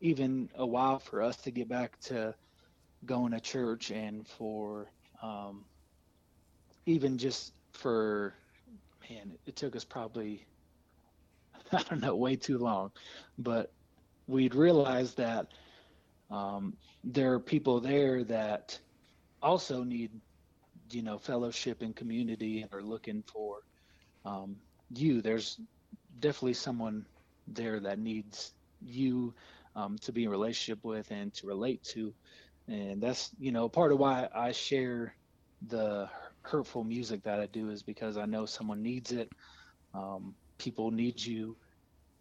even 0.00 0.50
a 0.56 0.66
while 0.66 0.98
for 0.98 1.22
us 1.22 1.38
to 1.42 1.52
get 1.52 1.68
back 1.68 1.98
to 2.02 2.34
going 3.06 3.32
to 3.32 3.40
church 3.40 3.90
and 3.90 4.26
for 4.28 4.92
um, 5.22 5.66
even 6.86 7.18
just 7.18 7.54
for 7.74 8.34
man, 9.10 9.36
it 9.46 9.56
took 9.56 9.76
us 9.76 9.84
probably 9.84 10.46
I 11.72 11.82
don't 11.84 12.00
know 12.02 12.16
way 12.16 12.36
too 12.36 12.58
long, 12.58 12.92
but 13.38 13.72
we'd 14.28 14.54
realized 14.54 15.16
that 15.18 15.46
um, 16.30 16.76
there 17.04 17.32
are 17.34 17.40
people 17.40 17.80
there 17.80 18.24
that 18.24 18.78
also 19.42 19.82
need 19.84 20.12
you 20.90 21.02
know 21.02 21.18
fellowship 21.18 21.82
and 21.82 21.94
community 21.96 22.62
and 22.62 22.72
are 22.72 22.82
looking 22.82 23.22
for 23.32 23.58
um, 24.24 24.56
you. 24.90 25.22
There's 25.22 25.60
definitely 26.20 26.54
someone 26.54 27.06
there 27.46 27.80
that 27.80 27.98
needs 27.98 28.52
you 28.80 29.34
um, 29.76 29.96
to 30.02 30.12
be 30.12 30.24
in 30.24 30.30
relationship 30.30 30.80
with 30.84 31.10
and 31.10 31.32
to 31.34 31.46
relate 31.46 31.82
to. 31.94 32.14
And 32.68 33.02
that's 33.02 33.30
you 33.38 33.52
know 33.52 33.68
part 33.68 33.92
of 33.92 33.98
why 33.98 34.28
i 34.34 34.52
share 34.52 35.16
the 35.68 36.08
hurtful 36.42 36.84
music 36.84 37.22
that 37.24 37.40
i 37.40 37.46
do 37.46 37.70
is 37.70 37.82
because 37.82 38.16
i 38.16 38.26
know 38.26 38.46
someone 38.46 38.82
needs 38.82 39.12
it. 39.12 39.30
Um, 39.94 40.34
people 40.58 40.90
need 40.90 41.20
you 41.22 41.56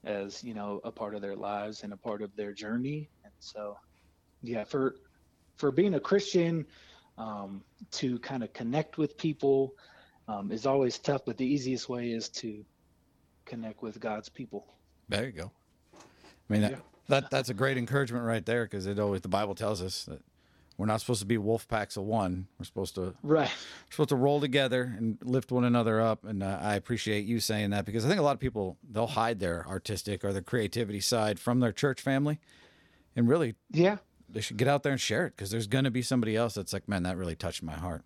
as 0.05 0.43
you 0.43 0.53
know 0.53 0.79
a 0.83 0.91
part 0.91 1.15
of 1.15 1.21
their 1.21 1.35
lives 1.35 1.83
and 1.83 1.93
a 1.93 1.97
part 1.97 2.21
of 2.21 2.35
their 2.35 2.53
journey. 2.53 3.09
And 3.23 3.33
so 3.39 3.75
yeah 4.41 4.63
for 4.63 4.95
for 5.57 5.71
being 5.71 5.95
a 5.95 5.99
christian 5.99 6.65
um, 7.19 7.61
to 7.91 8.17
kind 8.19 8.43
of 8.43 8.51
connect 8.53 8.97
with 8.97 9.15
people 9.17 9.75
um, 10.27 10.51
is 10.51 10.65
always 10.65 10.97
tough 10.97 11.21
but 11.25 11.37
the 11.37 11.45
easiest 11.45 11.87
way 11.89 12.11
is 12.11 12.29
to 12.29 12.65
connect 13.45 13.81
with 13.83 13.99
god's 13.99 14.29
people 14.29 14.65
There 15.09 15.25
you 15.25 15.31
go. 15.31 15.51
I 16.49 16.53
mean, 16.53 16.61
that, 16.61 16.71
Yeah. 16.71 16.77
that 17.09 17.29
that's 17.31 17.49
a 17.49 17.53
great 17.53 17.77
encouragement 17.77 18.23
right 18.25 18.45
there 18.45 18.63
because 18.65 18.85
it 18.87 18.97
always 18.99 19.21
the 19.21 19.27
Bible 19.27 19.53
tells 19.55 19.81
us 19.81 20.05
that 20.05 20.21
we're 20.77 20.85
not 20.85 21.01
supposed 21.01 21.19
to 21.19 21.25
be 21.25 21.37
wolf 21.37 21.67
packs 21.67 21.97
of 21.97 22.03
one. 22.03 22.47
We're 22.57 22.65
supposed 22.65 22.95
to 22.95 23.13
right 23.21 23.51
supposed 23.89 24.09
to 24.09 24.15
roll 24.15 24.39
together 24.39 24.95
and 24.97 25.17
lift 25.23 25.51
one 25.51 25.63
another 25.65 25.99
up. 25.99 26.23
And 26.25 26.41
uh, 26.41 26.57
I 26.61 26.75
appreciate 26.75 27.25
you 27.25 27.39
saying 27.39 27.71
that 27.71 27.85
because 27.85 28.05
I 28.05 28.07
think 28.07 28.19
a 28.19 28.23
lot 28.23 28.33
of 28.33 28.39
people 28.39 28.77
they'll 28.89 29.07
hide 29.07 29.39
their 29.39 29.67
artistic 29.67 30.23
or 30.23 30.31
their 30.31 30.41
creativity 30.43 31.01
side 31.01 31.39
from 31.39 31.59
their 31.59 31.71
church 31.73 32.01
family, 32.01 32.39
and 33.15 33.27
really 33.27 33.55
yeah 33.71 33.97
they 34.31 34.41
should 34.41 34.57
get 34.57 34.67
out 34.67 34.83
there 34.83 34.91
and 34.91 35.01
share 35.01 35.25
it 35.25 35.35
because 35.35 35.51
there's 35.51 35.67
going 35.67 35.85
to 35.85 35.91
be 35.91 36.01
somebody 36.01 36.35
else 36.35 36.53
that's 36.53 36.73
like, 36.73 36.87
man, 36.87 37.03
that 37.03 37.17
really 37.17 37.35
touched 37.35 37.63
my 37.63 37.73
heart. 37.73 38.03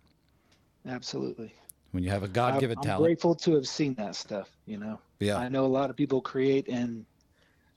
absolutely 0.88 1.54
When 1.92 2.02
you 2.02 2.10
have 2.10 2.22
a 2.22 2.28
God 2.28 2.60
given 2.60 2.76
talent, 2.76 2.92
I'm 2.92 3.02
grateful 3.02 3.34
to 3.36 3.54
have 3.54 3.66
seen 3.68 3.94
that 3.94 4.14
stuff 4.14 4.50
you 4.66 4.78
know 4.78 4.98
yeah, 5.20 5.36
i 5.36 5.48
know 5.48 5.64
a 5.64 5.66
lot 5.66 5.90
of 5.90 5.96
people 5.96 6.20
create 6.20 6.68
and 6.68 7.04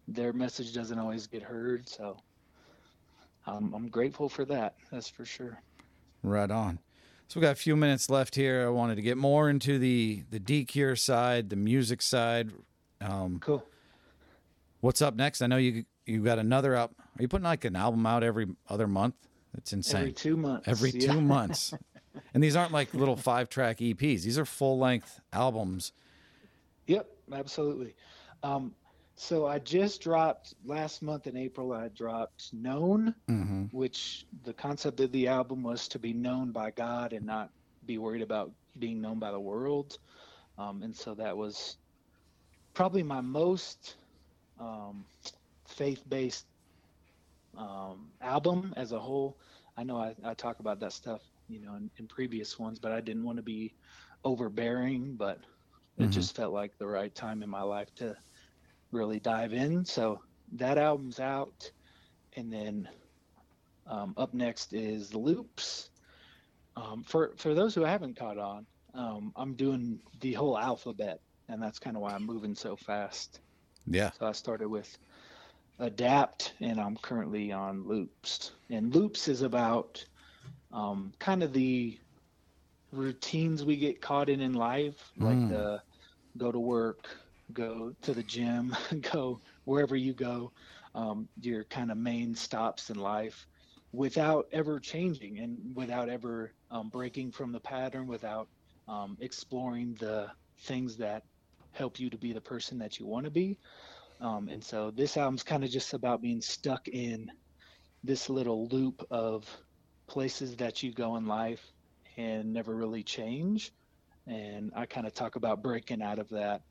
their 0.07 0.33
message 0.33 0.73
doesn't 0.73 0.97
always 0.97 1.27
get 1.27 1.43
heard 1.43 1.87
so 1.87 2.17
um, 3.45 3.73
i'm 3.75 3.89
grateful 3.89 4.29
for 4.29 4.45
that 4.45 4.75
that's 4.91 5.09
for 5.09 5.25
sure 5.25 5.61
Right 6.23 6.49
on. 6.51 6.79
So 7.27 7.39
we 7.39 7.43
got 7.43 7.51
a 7.51 7.55
few 7.55 7.75
minutes 7.75 8.09
left 8.09 8.35
here. 8.35 8.65
I 8.65 8.69
wanted 8.69 8.95
to 8.95 9.01
get 9.01 9.17
more 9.17 9.49
into 9.49 9.77
the 9.79 10.23
the 10.29 10.39
D 10.39 10.65
side, 10.95 11.49
the 11.49 11.55
music 11.55 12.01
side. 12.01 12.51
Um, 13.01 13.39
cool 13.39 13.63
what's 14.81 15.01
up 15.01 15.15
next? 15.15 15.41
I 15.41 15.47
know 15.47 15.57
you 15.57 15.85
you 16.05 16.23
got 16.23 16.39
another 16.39 16.75
up. 16.75 16.93
Are 17.17 17.21
you 17.21 17.27
putting 17.27 17.45
like 17.45 17.65
an 17.65 17.75
album 17.75 18.05
out 18.05 18.23
every 18.23 18.47
other 18.69 18.87
month? 18.87 19.15
That's 19.53 19.73
insane. 19.73 20.01
every 20.01 20.13
two 20.13 20.37
months 20.37 20.67
Every 20.67 20.91
yeah. 20.91 21.13
two 21.13 21.21
months. 21.35 21.73
And 22.33 22.43
these 22.43 22.55
aren't 22.55 22.71
like 22.71 22.93
little 22.93 23.15
five 23.15 23.49
track 23.49 23.77
EPs. 23.77 24.21
These 24.23 24.37
are 24.37 24.45
full 24.45 24.77
length 24.77 25.19
albums. 25.33 25.93
Yep, 26.87 27.07
absolutely. 27.33 27.95
Um, 28.43 28.73
so 29.15 29.47
I 29.47 29.57
just 29.59 30.01
dropped 30.01 30.53
last 30.65 31.01
month 31.01 31.25
in 31.27 31.35
April. 31.35 31.73
I 31.73 31.87
dropped 31.89 32.53
"Known," 32.53 33.15
Mm-hmm. 33.29 33.63
which 33.71 34.25
the 34.43 34.53
concept 34.53 34.99
of 34.99 35.11
the 35.11 35.27
album 35.27 35.63
was 35.63 35.87
to 35.89 35.99
be 35.99 36.13
known 36.13 36.51
by 36.51 36.71
God 36.71 37.13
and 37.13 37.25
not 37.25 37.49
be 37.87 37.97
worried 37.97 38.21
about 38.21 38.51
being 38.79 39.01
known 39.01 39.17
by 39.17 39.31
the 39.31 39.39
world. 39.39 39.97
Um, 40.59 40.83
and 40.83 40.95
so 40.95 41.15
that 41.15 41.35
was 41.35 41.77
probably 42.75 43.01
my 43.03 43.21
most 43.21 43.95
um, 44.59 45.03
faith-based 45.65 46.45
um, 47.57 48.11
album 48.21 48.73
as 48.77 48.91
a 48.93 48.99
whole. 48.99 49.37
I 49.77 49.83
know 49.83 49.97
I, 49.97 50.15
I 50.23 50.33
talk 50.33 50.59
about 50.59 50.79
that 50.81 50.93
stuff, 50.93 51.21
you 51.47 51.61
know, 51.61 51.75
in, 51.75 51.91
in 51.97 52.07
previous 52.07 52.59
ones, 52.59 52.79
but 52.79 52.91
I 52.91 53.01
didn't 53.01 53.25
want 53.25 53.37
to 53.37 53.43
be 53.43 53.75
overbearing. 54.23 55.15
But 55.17 55.39
it 55.97 56.09
Mhm. 56.09 56.11
just 56.11 56.35
felt 56.35 56.53
like 56.53 56.71
the 56.77 56.87
right 56.87 57.13
time 57.13 57.43
in 57.43 57.49
my 57.49 57.63
life 57.63 57.89
to 57.97 58.15
really 58.91 59.19
dive 59.19 59.53
in. 59.53 59.85
So 59.85 60.19
that 60.53 60.77
album's 60.77 61.19
out, 61.19 61.71
and 62.35 62.51
then 62.51 62.87
um, 63.87 64.13
up 64.17 64.33
next 64.33 64.73
is 64.73 65.13
Loops. 65.15 65.89
Um, 66.75 67.03
for 67.03 67.33
for 67.37 67.53
those 67.53 67.73
who 67.75 67.83
haven't 67.83 68.17
caught 68.17 68.37
on, 68.37 68.65
um, 68.93 69.31
I'm 69.35 69.55
doing 69.55 69.99
the 70.21 70.33
whole 70.33 70.57
alphabet, 70.57 71.19
and 71.49 71.61
that's 71.61 71.79
kind 71.79 71.95
of 71.95 72.01
why 72.01 72.13
I'm 72.13 72.25
moving 72.25 72.55
so 72.55 72.75
fast. 72.77 73.41
Yeah. 73.87 74.11
So 74.11 74.25
I 74.25 74.31
started 74.33 74.69
with 74.69 74.97
Adapt, 75.79 76.53
and 76.59 76.79
I'm 76.79 76.97
currently 76.97 77.51
on 77.51 77.85
Loops. 77.87 78.51
And 78.69 78.93
Loops 78.93 79.27
is 79.27 79.41
about 79.41 80.05
um, 80.71 81.13
kind 81.19 81.43
of 81.43 81.53
the 81.53 81.99
routines 82.91 83.63
we 83.65 83.77
get 83.77 84.01
caught 84.01 84.29
in 84.29 84.41
in 84.41 84.53
life, 84.53 85.11
like 85.17 85.39
Mm. 85.39 85.47
the 85.47 85.81
go 86.37 86.51
to 86.51 86.59
work, 86.59 87.17
go 87.53 87.93
to 88.01 88.13
the 88.13 88.23
gym, 88.23 88.75
go 89.11 89.41
wherever 89.65 89.95
you 89.95 90.13
go, 90.13 90.51
um, 90.95 91.29
your 91.39 91.63
kind 91.65 91.91
of 91.91 91.97
main 91.97 92.35
stops 92.35 92.89
in 92.89 92.97
life 92.97 93.45
without 93.91 94.45
ever 94.51 94.79
changing 94.79 95.39
and 95.39 95.75
without 95.75 96.09
ever 96.09 96.53
um, 96.71 96.89
breaking 96.89 97.31
from 97.31 97.51
the 97.51 97.59
pattern, 97.59 98.07
without 98.07 98.49
um, 98.87 99.17
exploring 99.19 99.95
the 99.99 100.29
things 100.61 100.97
that 100.97 101.23
help 101.71 101.99
you 101.99 102.09
to 102.09 102.17
be 102.17 102.33
the 102.33 102.41
person 102.41 102.79
that 102.79 102.99
you 102.99 103.05
want 103.07 103.25
to 103.25 103.31
be. 103.31 103.57
Um, 104.19 104.49
and 104.49 104.63
so 104.63 104.91
this 104.91 105.17
album's 105.17 105.43
kind 105.43 105.63
of 105.63 105.69
just 105.69 105.93
about 105.93 106.21
being 106.21 106.41
stuck 106.41 106.87
in 106.87 107.29
this 108.03 108.29
little 108.29 108.67
loop 108.67 109.05
of 109.11 109.45
places 110.07 110.55
that 110.57 110.81
you 110.81 110.93
go 110.93 111.17
in 111.17 111.25
life 111.25 111.63
and 112.17 112.53
never 112.53 112.75
really 112.75 113.03
change. 113.03 113.71
And 114.25 114.71
I 114.75 114.85
kind 114.85 115.05
of 115.05 115.13
talk 115.13 115.35
about 115.35 115.61
breaking 115.61 116.01
out 116.01 116.19
of 116.19 116.29
that 116.29 116.61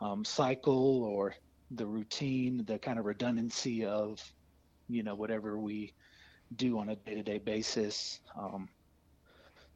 um, 0.00 0.24
cycle 0.24 1.04
or 1.04 1.34
the 1.70 1.86
routine, 1.86 2.64
the 2.66 2.78
kind 2.78 2.98
of 2.98 3.04
redundancy 3.04 3.84
of, 3.84 4.22
you 4.88 5.02
know, 5.02 5.14
whatever 5.14 5.58
we 5.58 5.92
do 6.54 6.78
on 6.78 6.90
a 6.90 6.96
day 6.96 7.14
to 7.14 7.22
day 7.22 7.38
basis. 7.38 8.20
Um, 8.38 8.68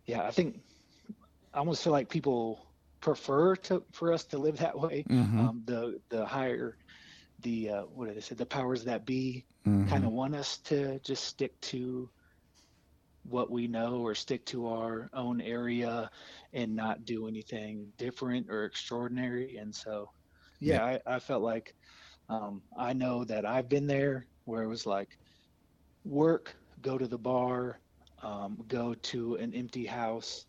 yeah, 0.07 0.23
I 0.23 0.31
think 0.31 0.61
I 1.53 1.59
almost 1.59 1.83
feel 1.83 1.93
like 1.93 2.09
people 2.09 2.67
prefer 3.01 3.57
to 3.57 3.83
for 3.93 4.13
us 4.13 4.25
to 4.25 4.39
live 4.39 4.59
that 4.59 4.79
way. 4.79 5.05
Mhm. 5.09 5.39
Um, 5.39 5.63
the 5.65 6.01
the 6.09 6.25
higher 6.25 6.77
the 7.43 7.71
uh, 7.71 7.83
what 7.85 8.07
did 8.07 8.17
they 8.17 8.21
say 8.21 8.35
the 8.37 8.47
powers 8.47 8.85
that 8.85 9.07
be 9.07 9.47
Mhm. 9.67 9.87
kind 9.87 10.05
of 10.05 10.13
want 10.13 10.35
us 10.35 10.59
to 10.59 10.99
just 11.01 11.25
stick 11.25 11.61
to 11.63 12.11
what 13.25 13.51
we 13.51 13.67
know 13.69 14.01
or 14.01 14.15
stick 14.15 14.45
to 14.47 14.67
our 14.69 15.09
own 15.15 15.41
area 15.41 16.11
and 16.53 16.75
not 16.77 17.05
do 17.05 17.29
anything 17.29 17.93
different 17.99 18.49
or 18.51 18.65
extraordinary. 18.65 19.57
And 19.57 19.75
so, 19.75 20.07
yeah, 20.61 20.85
I, 20.85 21.01
I 21.07 21.19
felt 21.19 21.43
like 21.43 21.75
um, 22.29 22.63
I 22.77 22.93
know 22.93 23.25
that 23.25 23.45
I've 23.47 23.69
been 23.69 23.87
there 23.87 24.27
where 24.45 24.63
it 24.63 24.69
was 24.69 24.87
like 24.87 25.09
work, 26.05 26.57
go 26.81 26.99
to 26.99 27.07
the 27.07 27.19
bar, 27.19 27.81
um, 28.23 28.59
go 28.69 28.95
to 28.95 29.35
an 29.37 29.55
empty 29.55 29.87
house, 29.87 30.47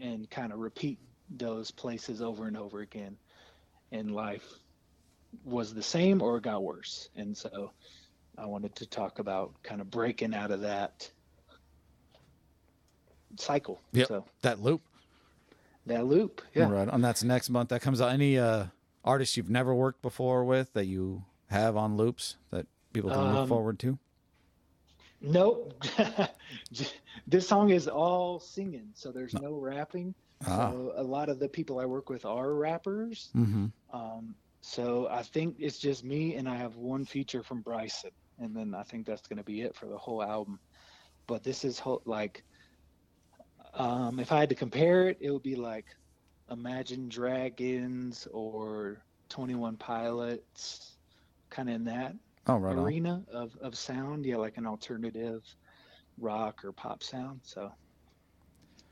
and 0.00 0.28
kind 0.30 0.52
of 0.52 0.58
repeat 0.58 0.98
those 1.28 1.70
places 1.70 2.20
over 2.22 2.46
and 2.46 2.56
over 2.56 2.80
again. 2.80 3.18
in 3.92 4.08
life 4.08 4.48
was 5.44 5.74
the 5.74 5.82
same 5.82 6.22
or 6.22 6.38
got 6.40 6.62
worse. 6.62 7.08
And 7.16 7.36
so 7.36 7.72
I 8.38 8.46
wanted 8.46 8.74
to 8.76 8.86
talk 8.86 9.18
about 9.18 9.52
kind 9.62 9.80
of 9.80 9.90
breaking 9.90 10.34
out 10.34 10.50
of 10.50 10.60
that 10.62 11.10
cycle. 13.36 13.80
Yeah. 13.92 14.06
So 14.06 14.24
That 14.42 14.60
loop. 14.60 14.82
that 15.86 16.06
loop. 16.06 16.42
Yeah. 16.54 16.70
Right. 16.70 16.88
And 16.90 17.02
that's 17.04 17.22
next 17.24 17.50
month. 17.50 17.68
That 17.70 17.80
comes 17.82 18.00
out. 18.00 18.10
Any 18.12 18.38
uh, 18.38 18.66
artists 19.04 19.36
you've 19.36 19.50
never 19.50 19.74
worked 19.74 20.02
before 20.02 20.44
with 20.44 20.72
that 20.74 20.86
you 20.86 21.24
have 21.48 21.76
on 21.76 21.96
loops 21.96 22.36
that 22.50 22.66
people 22.92 23.10
can 23.10 23.20
look 23.32 23.42
Um, 23.42 23.48
forward 23.48 23.78
to? 23.80 23.98
Nope. 25.20 25.82
this 27.26 27.48
song 27.48 27.70
is 27.70 27.88
all 27.88 28.38
singing, 28.40 28.88
so 28.94 29.10
there's 29.10 29.32
no 29.34 29.54
rapping. 29.54 30.14
Ah. 30.46 30.70
So 30.70 30.92
a 30.96 31.02
lot 31.02 31.28
of 31.30 31.38
the 31.38 31.48
people 31.48 31.78
I 31.78 31.86
work 31.86 32.10
with 32.10 32.24
are 32.26 32.52
rappers. 32.54 33.30
Mm-hmm. 33.34 33.66
Um, 33.92 34.34
so 34.66 35.08
I 35.10 35.22
think 35.22 35.56
it's 35.58 35.78
just 35.78 36.04
me, 36.04 36.36
and 36.36 36.48
I 36.48 36.56
have 36.56 36.76
one 36.76 37.04
feature 37.04 37.42
from 37.42 37.60
Bryson, 37.60 38.10
and 38.38 38.56
then 38.56 38.74
I 38.74 38.82
think 38.82 39.06
that's 39.06 39.28
going 39.28 39.36
to 39.36 39.44
be 39.44 39.60
it 39.60 39.76
for 39.76 39.84
the 39.86 39.98
whole 39.98 40.22
album. 40.22 40.58
But 41.28 41.44
this 41.44 41.64
is 41.64 41.78
whole, 41.78 42.02
like, 42.06 42.42
um, 43.74 44.18
if 44.18 44.32
I 44.32 44.40
had 44.40 44.48
to 44.48 44.54
compare 44.54 45.08
it, 45.08 45.18
it 45.20 45.30
would 45.30 45.42
be 45.42 45.54
like 45.54 45.84
Imagine 46.50 47.10
Dragons 47.10 48.26
or 48.32 49.04
Twenty 49.28 49.54
One 49.54 49.76
Pilots, 49.76 50.96
kind 51.50 51.68
of 51.68 51.74
in 51.74 51.84
that 51.84 52.14
Oh, 52.46 52.56
right 52.56 52.76
on. 52.76 52.84
arena 52.84 53.22
of, 53.30 53.54
of 53.60 53.76
sound. 53.76 54.24
Yeah, 54.24 54.36
like 54.36 54.56
an 54.56 54.66
alternative 54.66 55.42
rock 56.18 56.64
or 56.64 56.72
pop 56.72 57.02
sound. 57.02 57.40
So 57.42 57.70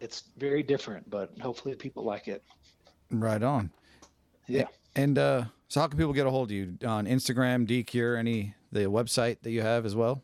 it's 0.00 0.24
very 0.36 0.62
different, 0.62 1.08
but 1.08 1.30
hopefully 1.40 1.74
people 1.76 2.04
like 2.04 2.28
it. 2.28 2.42
Right 3.10 3.42
on. 3.42 3.70
Yeah. 4.48 4.66
And 4.94 5.18
uh, 5.18 5.44
so, 5.68 5.80
how 5.80 5.86
can 5.86 5.98
people 5.98 6.12
get 6.12 6.26
a 6.26 6.30
hold 6.30 6.50
of 6.50 6.52
you 6.52 6.76
on 6.86 7.06
Instagram, 7.06 7.66
DCure, 7.66 8.18
any 8.18 8.54
the 8.72 8.80
website 8.80 9.38
that 9.42 9.50
you 9.50 9.62
have 9.62 9.86
as 9.86 9.96
well? 9.96 10.22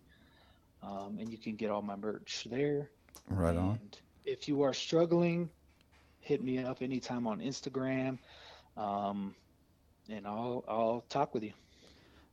Um, 0.83 1.19
and 1.19 1.31
you 1.31 1.39
can 1.39 1.57
get 1.57 1.71
all 1.71 1.83
my 1.83 1.97
merch 1.97 2.47
there. 2.51 2.91
Right 3.29 3.57
on. 3.57 3.79
And 3.83 3.99
if 4.25 4.49
you 4.49 4.63
are 4.63 4.73
struggling, 4.73 5.49
hit 6.21 6.43
me 6.43 6.59
up 6.59 6.83
anytime 6.83 7.27
on 7.27 7.41
Instagram, 7.41 8.19
um, 8.77 9.35
and 10.09 10.27
I'll 10.27 10.65
I'll 10.69 11.05
talk 11.09 11.35
with 11.35 11.43
you. 11.43 11.53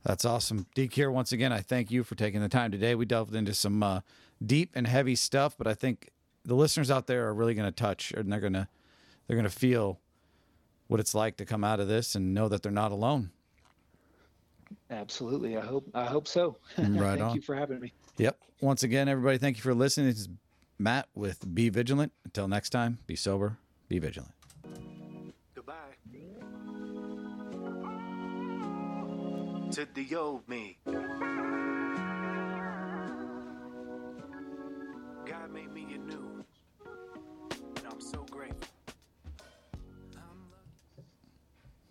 That's 0.04 0.23
awesome. 0.23 0.65
DCure, 0.76 1.12
once 1.12 1.32
again, 1.32 1.52
I 1.52 1.60
thank 1.60 1.91
you 1.91 2.04
for 2.04 2.15
taking 2.15 2.39
the 2.39 2.47
time 2.47 2.71
today. 2.71 2.95
We 2.95 3.06
delved 3.06 3.36
into 3.36 3.54
some 3.54 3.84
uh, 3.84 4.02
deep 4.45 4.71
and 4.73 4.88
heavy 4.88 5.15
stuff, 5.15 5.58
but 5.58 5.67
I 5.67 5.73
think 5.73 6.12
the 6.45 6.56
listeners 6.56 6.89
out 6.89 7.08
there 7.08 7.28
are 7.28 7.34
really 7.34 7.54
going 7.54 7.67
to 7.67 7.76
touch 7.76 8.12
and 8.13 8.32
they're 8.32 8.39
going 8.39 8.54
to 8.54 8.67
they're 9.28 9.36
going 9.36 9.50
to 9.50 9.50
feel 9.50 10.00
what 10.88 11.00
it's 11.02 11.13
like 11.13 11.36
to 11.38 11.45
come 11.45 11.63
out 11.63 11.80
of 11.82 11.88
this 11.89 12.15
and 12.15 12.34
know 12.34 12.47
that 12.47 12.63
they're 12.63 12.71
not 12.71 12.93
alone. 12.93 13.32
Absolutely. 14.89 15.58
I 15.58 15.62
hope 15.62 15.89
I 15.93 16.06
hope 16.06 16.28
so. 16.28 16.58
Right 16.78 17.17
Thank 17.17 17.21
on. 17.21 17.36
you 17.36 17.41
for 17.41 17.56
having 17.56 17.80
me. 17.80 17.93
Yep. 18.17 18.38
Once 18.62 18.84
again, 18.84 19.08
everybody, 19.10 19.38
thank 19.38 19.58
you 19.58 19.63
for 19.63 19.73
listening. 19.73 20.08
Is 20.08 20.30
Matt 20.80 21.08
with 21.16 21.54
Be 21.54 21.70
Vigilant. 21.70 22.12
Until 22.26 22.48
next 22.48 22.70
time, 22.70 23.00
be 23.08 23.16
sober, 23.16 23.58
be 23.88 24.00
vigilant. 24.00 24.34
Goodbye. 25.56 25.74
To 29.72 29.88
the 29.94 30.16
old 30.16 30.48
me. 30.48 30.78